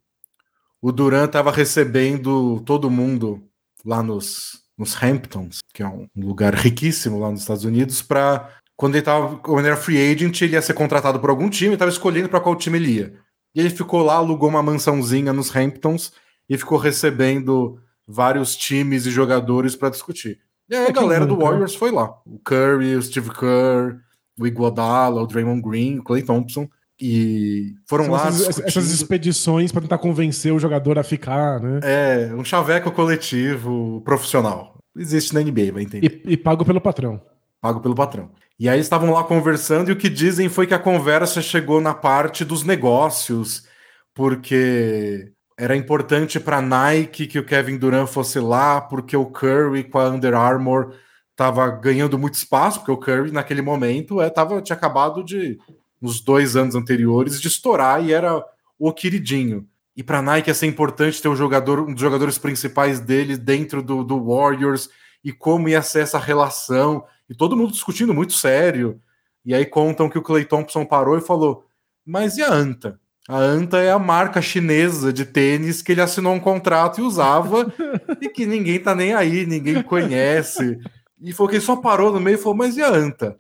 o 0.80 0.92
Duran 0.92 1.25
estava 1.25 1.50
recebendo 1.50 2.61
todo 2.61 2.88
mundo 2.88 3.42
lá 3.84 4.00
nos, 4.00 4.62
nos 4.78 4.94
Hamptons, 5.02 5.58
que 5.75 5.82
é 5.82 5.87
um 5.88 6.06
lugar 6.16 6.54
riquíssimo 6.54 7.18
lá 7.18 7.32
nos 7.32 7.40
Estados 7.40 7.64
Unidos, 7.64 8.00
para 8.00 8.49
quando 8.76 8.94
ele 8.94 9.02
tava, 9.02 9.38
quando 9.38 9.58
ele 9.58 9.66
era 9.70 9.76
free 9.76 9.99
agent, 9.99 10.40
ele 10.40 10.52
ia 10.52 10.62
ser 10.62 10.75
contratado 10.75 11.18
por 11.18 11.30
algum 11.30 11.50
time, 11.50 11.72
estava 11.72 11.90
escolhendo 11.90 12.28
para 12.28 12.38
qual 12.38 12.54
time 12.54 12.78
ele 12.78 12.92
ia. 12.92 13.18
E 13.56 13.58
ele 13.58 13.70
ficou 13.70 14.04
lá, 14.04 14.14
alugou 14.14 14.49
uma 14.49 14.62
mansãozinha 14.62 15.32
nos 15.32 15.52
Hamptons 15.54 16.12
e 16.49 16.56
ficou 16.56 16.78
recebendo 16.78 17.76
vários 18.06 18.54
times 18.54 19.04
e 19.04 19.11
jogadores 19.11 19.75
para 19.75 19.90
discutir. 19.90 20.38
E 20.70 20.76
aí 20.76 20.87
a 20.87 20.92
galera 20.92 21.26
do 21.26 21.37
Warriors 21.37 21.75
foi 21.75 21.90
lá. 21.90 22.08
O 22.25 22.38
Curry, 22.38 22.94
o 22.94 23.02
Steve 23.02 23.30
Kerr, 23.30 23.99
o 24.38 24.46
Iguodala, 24.46 25.20
o 25.20 25.26
Draymond 25.26 25.61
Green, 25.61 25.99
o 25.99 26.04
Clay 26.04 26.22
Thompson. 26.22 26.68
E 27.00 27.75
foram 27.88 28.04
São 28.04 28.14
lá. 28.14 28.28
Essas, 28.28 28.61
essas 28.61 28.90
expedições 28.90 29.72
para 29.72 29.82
tentar 29.82 29.99
convencer 29.99 30.52
o 30.52 30.58
jogador 30.58 30.99
a 30.99 31.02
ficar, 31.02 31.61
né? 31.61 31.80
É, 31.82 32.34
um 32.34 32.44
chaveco 32.44 32.90
coletivo 32.90 34.00
profissional. 34.04 34.78
Existe 34.96 35.34
na 35.34 35.40
NBA, 35.40 35.72
vai 35.72 35.82
entender. 35.82 36.22
E, 36.26 36.32
e 36.32 36.37
pago 36.37 36.64
pelo 36.64 36.80
patrão. 36.80 37.20
Pago 37.61 37.80
pelo 37.80 37.94
patrão. 37.94 38.30
E 38.58 38.68
aí 38.68 38.78
estavam 38.78 39.11
lá 39.11 39.25
conversando 39.25 39.88
e 39.88 39.92
o 39.92 39.96
que 39.96 40.08
dizem 40.08 40.49
foi 40.49 40.66
que 40.66 40.75
a 40.75 40.78
conversa 40.78 41.40
chegou 41.40 41.80
na 41.80 41.94
parte 41.94 42.44
dos 42.44 42.62
negócios, 42.62 43.66
porque 44.14 45.32
era 45.58 45.75
importante 45.75 46.38
para 46.38 46.62
Nike 46.62 47.26
que 47.26 47.38
o 47.38 47.44
Kevin 47.44 47.78
Durant 47.78 48.08
fosse 48.08 48.38
lá, 48.38 48.80
porque 48.80 49.16
o 49.16 49.26
Curry 49.26 49.84
com 49.84 49.99
a 49.99 50.08
Under 50.08 50.34
Armour 50.34 50.94
estava 51.30 51.68
ganhando 51.70 52.18
muito 52.18 52.34
espaço, 52.34 52.80
porque 52.80 52.92
o 52.92 52.96
Curry 52.96 53.32
naquele 53.32 53.62
momento 53.62 54.20
é, 54.20 54.28
tava, 54.30 54.61
tinha 54.61 54.76
acabado 54.76 55.25
de 55.25 55.58
nos 56.02 56.21
dois 56.21 56.56
anos 56.56 56.75
anteriores 56.75 57.40
de 57.40 57.47
estourar 57.47 58.04
e 58.04 58.12
era 58.12 58.44
o 58.76 58.92
queridinho. 58.92 59.66
E 59.97 60.02
para 60.02 60.21
Nike 60.21 60.50
ia 60.50 60.54
ser 60.54 60.66
importante 60.66 61.23
ter 61.23 61.28
um 61.28 61.37
jogador, 61.37 61.80
um 61.80 61.92
dos 61.92 62.00
jogadores 62.00 62.37
principais 62.37 62.99
dele 62.99 63.37
dentro 63.37 63.82
do, 63.82 64.02
do 64.02 64.25
Warriors 64.25 64.88
e 65.23 65.32
como 65.32 65.68
ia 65.68 65.80
ser 65.80 66.00
essa 66.00 66.18
relação. 66.18 67.04
E 67.30 67.35
todo 67.35 67.56
mundo 67.56 67.73
discutindo 67.73 68.12
muito 68.12 68.32
sério. 68.32 69.00
E 69.44 69.54
aí 69.54 69.64
contam 69.64 70.09
que 70.09 70.18
o 70.18 70.23
Clay 70.23 70.44
Thompson 70.44 70.85
parou 70.85 71.16
e 71.16 71.21
falou: 71.21 71.66
Mas 72.04 72.37
e 72.37 72.42
a 72.42 72.52
Anta? 72.52 72.99
A 73.28 73.37
Anta 73.37 73.78
é 73.78 73.92
a 73.92 73.99
marca 73.99 74.42
chinesa 74.42 75.12
de 75.12 75.25
tênis 75.25 75.80
que 75.80 75.92
ele 75.92 76.00
assinou 76.00 76.35
um 76.35 76.40
contrato 76.40 77.00
e 77.00 77.04
usava 77.04 77.73
e 78.21 78.28
que 78.28 78.44
ninguém 78.44 78.80
tá 78.80 78.94
nem 78.94 79.14
aí, 79.14 79.47
ninguém 79.47 79.80
conhece. 79.82 80.80
E 81.21 81.32
falou 81.32 81.49
que 81.49 81.56
ele 81.56 81.64
só 81.64 81.76
parou 81.76 82.12
no 82.12 82.18
meio 82.18 82.35
e 82.35 82.38
falou: 82.38 82.56
Mas 82.56 82.76
e 82.76 82.82
a 82.82 82.88
Anta? 82.88 83.38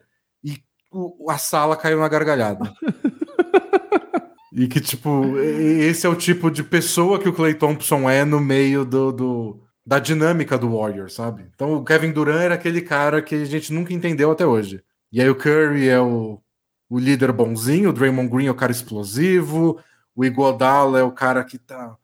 A 1.28 1.38
sala 1.38 1.76
caiu 1.76 1.98
na 1.98 2.08
gargalhada. 2.08 2.72
e 4.52 4.66
que, 4.68 4.80
tipo, 4.80 5.38
esse 5.38 6.06
é 6.06 6.08
o 6.08 6.16
tipo 6.16 6.50
de 6.50 6.62
pessoa 6.62 7.18
que 7.18 7.28
o 7.28 7.32
Clay 7.32 7.54
Thompson 7.54 8.08
é 8.08 8.24
no 8.24 8.40
meio 8.40 8.84
do, 8.84 9.12
do, 9.12 9.60
da 9.84 9.98
dinâmica 9.98 10.58
do 10.58 10.76
Warriors, 10.76 11.14
sabe? 11.14 11.46
Então 11.54 11.74
o 11.74 11.84
Kevin 11.84 12.12
Durant 12.12 12.42
era 12.42 12.54
aquele 12.54 12.80
cara 12.80 13.22
que 13.22 13.34
a 13.34 13.44
gente 13.44 13.72
nunca 13.72 13.92
entendeu 13.92 14.30
até 14.30 14.46
hoje. 14.46 14.82
E 15.10 15.20
aí 15.20 15.28
o 15.28 15.34
Curry 15.34 15.88
é 15.88 16.00
o, 16.00 16.40
o 16.88 16.98
líder 16.98 17.32
bonzinho, 17.32 17.90
o 17.90 17.92
Draymond 17.92 18.28
Green 18.28 18.46
é 18.46 18.50
o 18.50 18.54
cara 18.54 18.72
explosivo, 18.72 19.78
o 20.14 20.24
Iguodala 20.24 20.98
é 20.98 21.02
o 21.02 21.12
cara 21.12 21.42
que 21.44 21.58
tá 21.58 21.96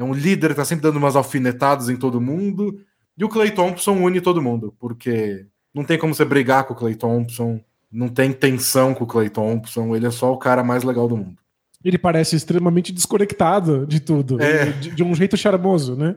é 0.00 0.04
um 0.04 0.14
líder 0.14 0.54
tá 0.54 0.64
sempre 0.64 0.82
dando 0.82 0.96
umas 0.96 1.14
alfinetadas 1.14 1.90
em 1.90 1.96
todo 1.96 2.22
mundo, 2.22 2.80
e 3.18 3.22
o 3.22 3.28
Clay 3.28 3.50
Thompson 3.50 3.92
une 3.92 4.18
todo 4.18 4.40
mundo, 4.40 4.74
porque 4.78 5.46
não 5.74 5.84
tem 5.84 5.98
como 5.98 6.14
você 6.14 6.24
brigar 6.24 6.64
com 6.64 6.72
o 6.72 6.76
Clay 6.76 6.94
Thompson, 6.94 7.60
não 7.92 8.08
tem 8.08 8.32
tensão 8.32 8.94
com 8.94 9.04
o 9.04 9.06
Clay 9.06 9.28
Thompson, 9.28 9.94
ele 9.96 10.06
é 10.06 10.10
só 10.10 10.32
o 10.32 10.38
cara 10.38 10.62
mais 10.62 10.84
legal 10.84 11.08
do 11.08 11.16
mundo. 11.16 11.36
Ele 11.82 11.96
parece 11.96 12.36
extremamente 12.36 12.92
desconectado 12.92 13.86
de 13.86 14.00
tudo, 14.00 14.40
é. 14.40 14.66
de, 14.66 14.90
de, 14.90 15.02
um 15.02 15.14
jeito 15.14 15.36
charmoso, 15.36 15.96
né? 15.96 16.14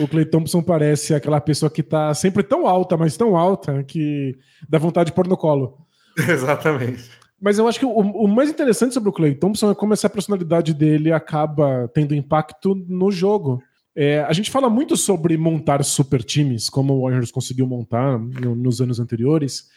O 0.00 0.08
Clay 0.08 0.24
Thompson 0.24 0.62
parece 0.62 1.14
aquela 1.14 1.38
pessoa 1.38 1.70
que 1.70 1.82
tá 1.82 2.14
sempre 2.14 2.42
tão 2.42 2.66
alta, 2.66 2.96
mas 2.96 3.16
tão 3.16 3.36
alta, 3.36 3.84
que 3.84 4.34
dá 4.66 4.78
vontade 4.78 5.10
de 5.10 5.12
pôr 5.12 5.28
no 5.28 5.36
colo. 5.36 5.76
Exatamente. 6.16 7.10
Mas 7.38 7.58
eu 7.58 7.68
acho 7.68 7.78
que 7.78 7.84
o, 7.84 7.90
o, 7.90 8.28
mais 8.28 8.48
interessante 8.48 8.94
sobre 8.94 9.10
o 9.10 9.12
Clay 9.12 9.34
Thompson 9.34 9.72
é 9.72 9.74
como 9.74 9.92
essa 9.92 10.08
personalidade 10.08 10.72
dele 10.72 11.12
acaba 11.12 11.90
tendo 11.92 12.14
impacto 12.14 12.74
no 12.88 13.10
jogo. 13.10 13.60
É, 13.94 14.20
a 14.20 14.32
gente 14.32 14.50
fala 14.50 14.70
muito 14.70 14.96
sobre 14.96 15.36
montar 15.36 15.84
super 15.84 16.22
times, 16.22 16.70
como 16.70 16.94
o 16.94 17.02
Warriors 17.02 17.30
conseguiu 17.30 17.66
montar 17.66 18.18
no, 18.18 18.54
nos 18.54 18.80
anos 18.80 18.98
anteriores, 18.98 19.68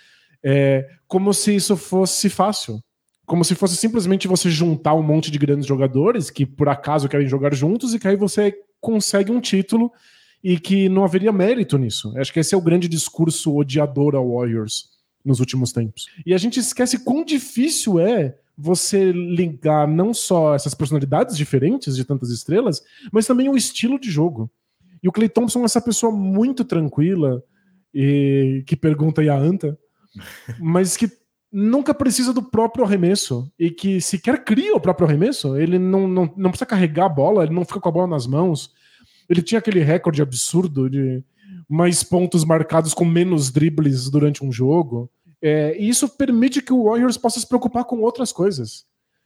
é, 0.45 0.87
como 1.07 1.33
se 1.33 1.55
isso 1.55 1.75
fosse 1.75 2.29
fácil. 2.29 2.79
Como 3.25 3.43
se 3.43 3.55
fosse 3.55 3.75
simplesmente 3.75 4.27
você 4.27 4.51
juntar 4.51 4.93
um 4.93 5.01
monte 5.01 5.31
de 5.31 5.39
grandes 5.39 5.65
jogadores 5.65 6.29
que 6.29 6.45
por 6.45 6.69
acaso 6.69 7.09
querem 7.09 7.27
jogar 7.27 7.55
juntos 7.55 7.95
e 7.95 7.99
que 7.99 8.07
aí 8.07 8.15
você 8.15 8.55
consegue 8.79 9.31
um 9.31 9.41
título 9.41 9.91
e 10.43 10.59
que 10.59 10.87
não 10.87 11.03
haveria 11.03 11.31
mérito 11.31 11.75
nisso. 11.79 12.15
Acho 12.19 12.31
que 12.31 12.39
esse 12.39 12.53
é 12.53 12.57
o 12.57 12.61
grande 12.61 12.87
discurso 12.87 13.55
odiador 13.55 14.13
ao 14.13 14.35
Warriors 14.35 14.91
nos 15.25 15.39
últimos 15.39 15.71
tempos. 15.71 16.05
E 16.23 16.35
a 16.35 16.37
gente 16.37 16.59
esquece 16.59 17.03
quão 17.03 17.25
difícil 17.25 17.99
é 17.99 18.37
você 18.55 19.11
ligar 19.11 19.87
não 19.87 20.13
só 20.13 20.53
essas 20.53 20.75
personalidades 20.75 21.35
diferentes 21.35 21.95
de 21.95 22.05
tantas 22.05 22.29
estrelas, 22.29 22.83
mas 23.11 23.25
também 23.25 23.49
o 23.49 23.57
estilo 23.57 23.99
de 23.99 24.11
jogo. 24.11 24.51
E 25.01 25.09
o 25.09 25.11
Clay 25.11 25.27
Thompson 25.27 25.61
é 25.61 25.65
essa 25.65 25.81
pessoa 25.81 26.11
muito 26.11 26.63
tranquila 26.63 27.43
e 27.91 28.63
que 28.67 28.75
pergunta 28.75 29.21
aí 29.21 29.29
a 29.29 29.35
Anta, 29.35 29.77
mas 30.60 30.95
que 30.98 31.10
nunca 31.51 31.93
precisa 31.93 32.34
do 32.34 32.43
próprio 32.43 32.84
arremesso 32.84 33.50
e 33.57 33.69
que 33.72 34.01
sequer 34.01 34.43
cria 34.43 34.75
o 34.75 34.79
próprio 34.79 35.07
arremesso. 35.07 35.57
Ele 35.57 35.79
não, 35.79 36.07
não, 36.07 36.34
não 36.36 36.50
precisa 36.50 36.65
carregar 36.65 37.05
a 37.05 37.10
bola, 37.10 37.43
ele 37.43 37.53
não 37.53 37.63
fica 37.63 37.79
com 37.79 37.89
a 37.89 37.91
bola 37.91 38.07
nas 38.07 38.27
mãos. 38.27 38.74
Ele 39.29 39.41
tinha 39.41 39.60
aquele 39.60 39.81
recorde 39.81 40.22
absurdo 40.22 40.89
de 40.89 41.24
mais 41.67 42.03
pontos 42.03 42.43
marcados 42.43 42.93
com 42.93 43.05
menos 43.05 43.51
dribles 43.51 44.10
durante 44.10 44.43
um 44.43 44.51
jogo. 44.51 45.10
É, 45.41 45.75
e 45.79 45.88
isso 45.88 46.10
permite 46.10 46.62
que 46.62 46.74
o 46.74 46.84
Warriors 46.86 47.17
possa 47.17 47.39
se 47.39 47.48
preocupar 47.48 47.86
com 47.86 48.01
outras 48.01 48.31
coisas. 48.31 48.86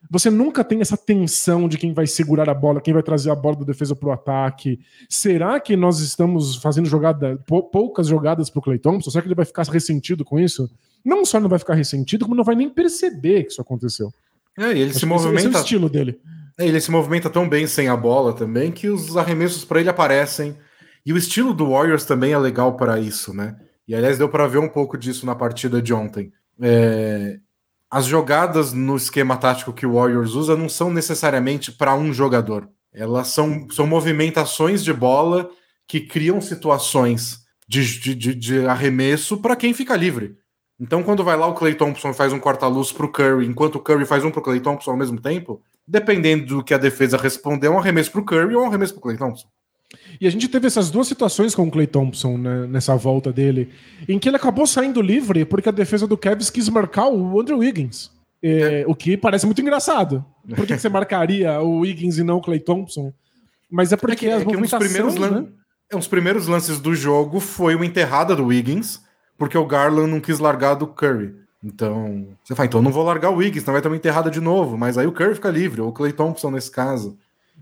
Você 0.10 0.30
nunca 0.30 0.64
tem 0.64 0.82
essa 0.82 0.98
tensão 0.98 1.68
de 1.68 1.78
quem 1.78 1.94
vai 1.94 2.08
segurar 2.08 2.50
a 2.50 2.54
bola, 2.54 2.82
quem 2.82 2.94
vai 2.94 3.04
trazer 3.04 3.30
a 3.32 3.36
bola 3.36 3.58
da 3.58 3.66
defesa 3.66 3.96
para 3.96 4.10
o 4.10 4.12
ataque. 4.12 4.80
Será 5.10 5.60
que 5.60 5.76
nós 5.76 6.00
estamos 6.00 6.56
fazendo 6.56 6.88
jogada, 6.88 7.38
poucas 7.72 8.08
jogadas 8.08 8.50
para 8.50 8.60
o 8.60 8.62
Clay 8.62 8.80
Thompson? 8.80 9.12
Será 9.12 9.22
que 9.22 9.28
ele 9.28 9.36
vai 9.36 9.46
ficar 9.46 9.64
ressentido 9.64 10.24
com 10.24 10.40
isso? 10.40 10.70
Não 11.04 11.26
só 11.26 11.40
não 11.40 11.50
vai 11.50 11.60
ficar 11.60 11.76
ressentido, 11.76 12.26
como 12.26 12.36
não 12.36 12.44
vai 12.44 12.56
nem 12.56 12.70
perceber 12.70 13.44
que 13.44 13.52
isso 13.52 13.62
aconteceu. 13.62 14.12
É, 14.58 14.72
ele 14.72 14.90
Acho 14.90 15.00
se 15.00 15.06
movimenta. 15.06 15.40
Esse 15.40 15.48
é 15.48 15.60
o 15.60 15.62
estilo 15.62 15.90
dele. 15.90 16.20
É, 16.58 16.68
ele 16.68 16.82
se 16.82 16.92
movimenta 16.92 17.30
tão 17.30 17.48
bem 17.48 17.68
sem 17.68 17.88
a 17.88 17.96
bola 17.96 18.34
também 18.34 18.72
que 18.72 18.90
os 18.90 19.16
arremessos 19.16 19.64
para 19.64 19.80
ele 19.80 19.90
aparecem. 19.90 20.58
E 21.06 21.14
o 21.14 21.18
estilo 21.18 21.54
do 21.54 21.70
Warriors 21.70 22.04
também 22.04 22.34
é 22.34 22.38
legal 22.38 22.76
para 22.76 23.00
isso, 23.00 23.34
né? 23.34 23.56
E 23.88 23.96
aliás, 23.96 24.18
deu 24.18 24.30
para 24.30 24.48
ver 24.48 24.60
um 24.60 24.68
pouco 24.68 24.98
disso 24.98 25.26
na 25.26 25.34
partida 25.34 25.82
de 25.82 25.94
ontem. 25.94 26.32
É, 26.62 27.40
as 27.92 28.06
jogadas 28.06 28.72
no 28.72 28.96
esquema 28.96 29.36
tático 29.38 29.74
que 29.74 29.86
o 29.86 29.94
Warriors 29.94 30.34
usa 30.34 30.56
não 30.56 30.70
são 30.70 30.92
necessariamente 30.92 31.72
para 31.72 31.96
um 31.96 32.14
jogador. 32.14 32.70
Elas 32.94 33.30
são, 33.30 33.68
são 33.72 33.88
movimentações 33.88 34.84
de 34.84 34.94
bola 34.94 35.50
que 35.88 36.02
criam 36.02 36.40
situações 36.40 37.40
de, 37.68 38.00
de, 38.00 38.36
de 38.36 38.66
arremesso 38.66 39.38
para 39.38 39.56
quem 39.56 39.74
fica 39.74 39.96
livre. 39.96 40.38
Então, 40.80 41.04
quando 41.04 41.24
vai 41.24 41.36
lá 41.36 41.46
o 41.48 41.54
Clay 41.54 41.76
Thompson 41.76 42.14
faz 42.14 42.32
um 42.32 42.40
corta-luz 42.40 42.92
para 42.92 43.06
o 43.06 43.12
Curry, 43.12 43.46
enquanto 43.46 43.76
o 43.76 43.80
Curry 43.80 44.06
faz 44.06 44.24
um 44.24 44.32
para 44.32 44.40
o 44.40 44.44
Clay 44.44 44.62
Thompson 44.62 44.92
ao 44.92 44.98
mesmo 44.98 45.20
tempo, 45.20 45.62
dependendo 45.86 46.46
do 46.46 46.64
que 46.64 46.74
a 46.74 46.78
defesa 46.78 47.18
responder, 47.18 47.68
é 47.68 47.70
um 47.70 47.80
arremesso 47.80 48.12
para 48.12 48.22
o 48.22 48.26
Curry 48.26 48.56
ou 48.56 48.64
um 48.64 48.68
arremesso 48.68 48.94
para 48.94 49.00
o 49.00 49.04
Clay 49.04 49.18
Thompson. 49.18 49.48
E 50.20 50.28
a 50.28 50.30
gente 50.30 50.48
teve 50.50 50.68
essas 50.68 50.90
duas 50.90 51.08
situações 51.08 51.56
com 51.56 51.68
o 51.68 51.72
Clay 51.72 51.88
Thompson 51.88 52.38
né, 52.38 52.68
nessa 52.68 52.96
volta 52.96 53.32
dele, 53.32 53.70
em 54.08 54.20
que 54.20 54.28
ele 54.28 54.36
acabou 54.36 54.68
saindo 54.68 55.02
livre 55.02 55.46
porque 55.46 55.70
a 55.70 55.72
defesa 55.72 56.06
do 56.06 56.18
Cavs 56.18 56.50
quis 56.50 56.68
marcar 56.68 57.08
o 57.08 57.40
Andrew 57.40 57.60
Wiggins. 57.60 58.12
É, 58.42 58.82
é. 58.82 58.86
O 58.88 58.96
que 58.96 59.16
parece 59.16 59.46
muito 59.46 59.62
engraçado. 59.62 60.26
Por 60.56 60.66
que, 60.66 60.78
você 60.78 60.88
marcaria 60.90 61.62
o 61.62 61.80
Wiggins 61.80 62.18
e 62.18 62.24
não 62.24 62.38
o 62.38 62.42
Clay 62.42 62.60
Thompson? 62.60 63.14
Mas 63.70 63.92
é 63.92 63.98
porque 63.98 64.14
é 64.14 64.16
que, 64.16 64.30
as 64.30 64.42
é 64.42 64.46
que 64.46 64.58
um 64.58 64.62
dos 64.62 64.74
primeiros 64.74 65.16
né? 65.16 65.46
É, 65.92 65.96
uns 65.96 66.08
primeiros 66.08 66.48
lances 66.48 66.80
do 66.80 66.94
jogo 66.94 67.40
foi 67.40 67.74
uma 67.76 67.86
enterrada 67.86 68.36
do 68.36 68.46
Wiggins, 68.46 69.02
porque 69.38 69.58
o 69.58 69.66
Garland 69.66 70.12
não 70.12 70.20
quis 70.20 70.38
largar 70.38 70.76
do 70.76 70.86
Curry. 70.86 71.34
Então, 71.64 72.28
você 72.44 72.56
fala, 72.56 72.68
então 72.68 72.82
não 72.82 72.92
vou 72.92 73.04
largar 73.04 73.32
o 73.32 73.38
Wiggins, 73.38 73.64
então 73.64 73.74
vai 73.74 73.82
ter 73.82 73.88
uma 73.88 73.98
enterrada 73.98 74.30
de 74.30 74.40
novo. 74.40 74.78
Mas 74.78 74.98
aí 74.98 75.08
o 75.08 75.12
Curry 75.12 75.36
fica 75.36 75.50
livre, 75.50 75.82
ou 75.82 75.90
o 75.90 75.94
Clay 75.94 76.14
Thompson 76.14 76.52
nesse 76.52 76.70
caso. 76.70 77.18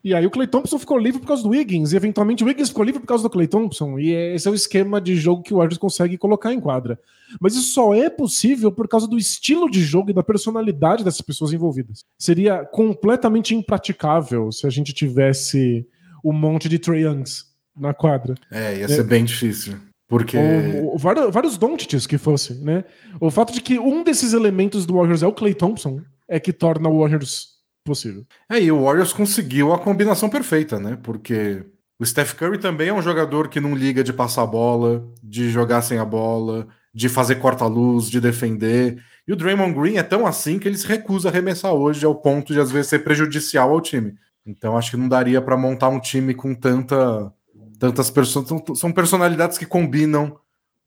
E 0.08 0.14
aí 0.14 0.26
o 0.26 0.32
Clay 0.32 0.48
Thompson 0.48 0.80
ficou 0.80 0.98
livre 0.98 1.20
por 1.20 1.28
causa 1.28 1.44
do 1.44 1.50
Wiggins, 1.50 1.92
e 1.92 1.98
eventualmente 1.98 2.42
o 2.42 2.48
Wiggins 2.48 2.70
ficou 2.70 2.86
livre 2.86 3.02
por 3.02 3.08
causa 3.08 3.24
do 3.24 3.30
Clay 3.30 3.46
Thompson, 3.46 4.00
e 4.00 4.12
esse 4.14 4.48
é 4.48 4.52
o 4.52 4.56
esquema 4.56 5.02
de 5.02 5.18
jogo 5.18 5.44
que 5.44 5.54
o 5.54 5.58
Warriors 5.58 5.78
consegue 5.78 6.18
colocar 6.18 6.54
em 6.54 6.62
quadra. 6.62 6.98
Mas 7.42 7.56
isso 7.56 7.74
só 7.74 7.94
é 7.94 8.10
possível 8.10 8.72
por 8.72 8.88
causa 8.88 9.06
do 9.06 9.18
estilo 9.18 9.70
de 9.70 9.82
jogo 9.82 10.10
e 10.10 10.14
da 10.14 10.24
personalidade 10.24 11.04
dessas 11.04 11.20
pessoas 11.20 11.52
envolvidas. 11.52 12.06
Seria 12.18 12.64
completamente 12.64 13.54
impraticável 13.54 14.50
se 14.50 14.66
a 14.66 14.70
gente 14.70 14.94
tivesse 14.94 15.86
um 16.24 16.32
monte 16.32 16.70
de 16.70 16.80
Trae 16.80 17.02
Youngs 17.02 17.44
na 17.78 17.94
quadra. 17.94 18.36
É, 18.50 18.78
ia 18.78 18.88
ser 18.88 19.02
é. 19.02 19.04
bem 19.04 19.26
difícil. 19.26 19.76
Porque. 20.08 20.38
Ou, 20.38 20.92
ou, 20.92 20.98
vários, 20.98 21.34
vários 21.34 21.58
Dontits 21.58 22.08
que 22.08 22.18
fosse, 22.18 22.54
né? 22.64 22.86
O 23.20 23.30
fato 23.30 23.52
de 23.52 23.60
que 23.60 23.78
um 23.78 24.06
desses 24.06 24.32
elementos 24.32 24.86
do 24.86 24.94
Warriors 24.94 25.22
é 25.22 25.28
o 25.28 25.34
Clay 25.34 25.54
Thompson 25.54 26.00
é 26.30 26.40
que 26.40 26.54
torna 26.54 26.88
o 26.88 27.02
Warriors 27.02 27.57
possível. 27.88 28.26
É, 28.50 28.62
e 28.62 28.72
o 28.72 28.84
Warriors 28.84 29.14
conseguiu 29.14 29.74
a 29.74 29.80
combinação 29.80 30.30
perfeita, 30.30 30.80
né? 30.80 30.98
Porque 31.02 31.64
o 31.98 32.06
Steph 32.06 32.34
Curry 32.34 32.60
também 32.60 32.90
é 32.90 32.94
um 32.94 33.02
jogador 33.02 33.48
que 33.48 33.60
não 33.60 33.74
liga 33.74 34.04
de 34.04 34.14
passar 34.14 34.44
a 34.44 34.48
bola, 34.48 35.08
de 35.24 35.50
jogar 35.50 35.82
sem 35.82 35.98
a 35.98 36.06
bola, 36.06 36.68
de 36.94 37.10
fazer 37.10 37.36
corta-luz, 37.36 38.10
de 38.10 38.22
defender. 38.22 39.02
E 39.28 39.34
o 39.34 39.36
Draymond 39.36 39.74
Green 39.74 39.98
é 39.98 40.04
tão 40.04 40.28
assim 40.28 40.60
que 40.60 40.68
ele 40.68 40.78
se 40.78 40.88
recusa 40.88 41.30
a 41.30 41.32
arremessar 41.32 41.74
hoje 41.74 42.06
ao 42.06 42.16
ponto 42.16 42.54
de 42.54 42.60
às 42.60 42.70
vezes 42.70 42.88
ser 42.88 43.00
prejudicial 43.00 43.72
ao 43.72 43.82
time. 43.82 44.16
Então 44.46 44.78
acho 44.78 44.92
que 44.92 44.98
não 44.98 45.10
daria 45.10 45.42
para 45.42 45.58
montar 45.58 45.90
um 45.90 46.00
time 46.00 46.34
com 46.34 46.54
tanta 46.54 47.34
tantas 47.80 48.10
pessoas, 48.10 48.48
são 48.76 48.92
personalidades 48.92 49.56
que 49.56 49.66
combinam 49.66 50.36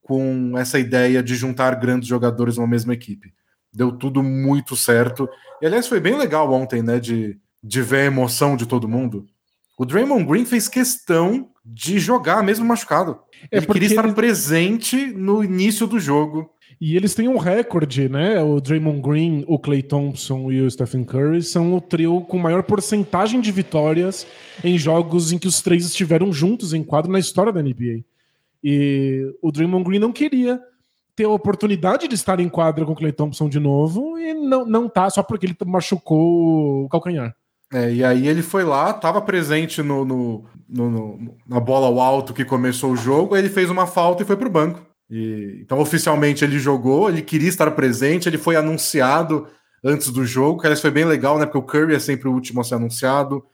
com 0.03 0.59
essa 0.59 0.77
ideia 0.77 1.23
de 1.23 1.37
juntar 1.37 1.77
grandes 1.77 2.09
jogadores 2.09 2.57
numa 2.57 2.67
mesma 2.67 2.93
equipe 2.93 3.33
deu 3.73 3.93
tudo 3.93 4.23
muito 4.23 4.77
certo. 4.77 5.29
E 5.61 5.67
aliás, 5.67 5.87
foi 5.87 6.01
bem 6.01 6.17
legal 6.17 6.53
ontem, 6.53 6.83
né? 6.83 6.99
De, 6.99 7.39
de 7.63 7.83
ver 7.83 8.03
a 8.03 8.07
emoção 8.07 8.57
de 8.57 8.67
todo 8.67 8.89
mundo. 8.89 9.27
O 9.79 9.87
Draymond 9.87 10.25
Green 10.25 10.45
fez 10.45 10.69
questão 10.69 11.49
de 11.65 11.99
jogar 11.99 12.43
mesmo 12.43 12.67
machucado. 12.67 13.19
É 13.51 13.57
ele 13.57 13.67
queria 13.67 13.89
estar 13.89 14.05
ele... 14.05 14.13
presente 14.13 15.07
no 15.07 15.43
início 15.43 15.87
do 15.87 15.99
jogo. 15.99 16.51
E 16.81 16.97
eles 16.97 17.15
têm 17.15 17.29
um 17.29 17.39
recorde, 17.39 18.09
né? 18.09 18.43
O 18.43 18.61
Draymond 18.61 19.01
Green, 19.01 19.45
o 19.47 19.59
Clay 19.59 19.83
Thompson 19.83 20.51
e 20.51 20.61
o 20.61 20.71
Stephen 20.71 21.05
Curry 21.05 21.43
são 21.43 21.75
o 21.75 21.81
trio 21.81 22.23
com 22.23 22.39
maior 22.39 22.63
porcentagem 22.63 23.41
de 23.41 23.53
vitórias 23.53 24.27
em 24.65 24.79
jogos 24.79 25.33
em 25.33 25.39
que 25.39 25.49
os 25.49 25.61
três 25.61 25.85
estiveram 25.85 26.33
juntos 26.33 26.73
em 26.73 26.83
quadro 26.83 27.11
na 27.11 27.19
história 27.19 27.53
da 27.53 27.63
NBA. 27.63 28.05
E 28.63 29.35
o 29.43 29.51
Draymond 29.51 29.85
Green 29.85 29.99
não 29.99 30.13
queria 30.13 30.61
ter 31.21 31.25
a 31.27 31.29
oportunidade 31.29 32.09
de 32.09 32.15
estar 32.15 32.41
em 32.41 32.49
quadra 32.49 32.87
com 32.87 32.93
o 32.93 32.97
Clay 32.97 33.13
Thompson 33.13 33.47
de 33.47 33.61
novo 33.61 34.19
e 34.19 34.33
não, 34.33 34.65
não 34.65 34.89
tá 34.89 35.11
só 35.11 35.23
porque 35.23 35.45
ele 35.45 35.57
machucou 35.67 36.87
o 36.87 36.89
calcanhar. 36.89 37.37
É, 37.71 37.93
e 37.93 38.03
aí 38.03 38.27
ele 38.27 38.41
foi 38.41 38.65
lá, 38.65 38.91
estava 38.91 39.21
presente 39.21 39.83
no, 39.83 40.03
no, 40.03 40.45
no, 40.67 40.91
no, 40.91 41.37
na 41.47 41.61
bola 41.61 41.89
ao 41.89 42.01
alto 42.01 42.33
que 42.33 42.43
começou 42.43 42.93
o 42.93 42.97
jogo, 42.97 43.37
ele 43.37 43.51
fez 43.51 43.69
uma 43.69 43.87
falta 43.87 44.23
e 44.23 44.27
foi 44.27 44.35
para 44.35 44.49
o 44.49 44.51
banco. 44.51 44.81
E, 45.11 45.61
então, 45.61 45.79
oficialmente, 45.79 46.43
ele 46.43 46.59
jogou, 46.59 47.11
ele 47.11 47.21
queria 47.21 47.51
estar 47.51 47.71
presente, 47.73 48.27
ele 48.27 48.39
foi 48.39 48.57
anunciado 48.57 49.47
antes 49.85 50.09
do 50.09 50.25
jogo, 50.25 50.59
que 50.59 50.67
aliás 50.67 50.81
foi 50.81 50.91
bem 50.91 51.05
legal, 51.05 51.39
né? 51.39 51.45
Porque 51.45 51.59
o 51.59 51.63
Curry 51.63 51.95
é 51.95 51.99
sempre 51.99 52.31
o 52.31 52.33
último 52.33 52.63
a 52.63 52.65
ser 52.65 52.77
anunciado. 52.77 53.45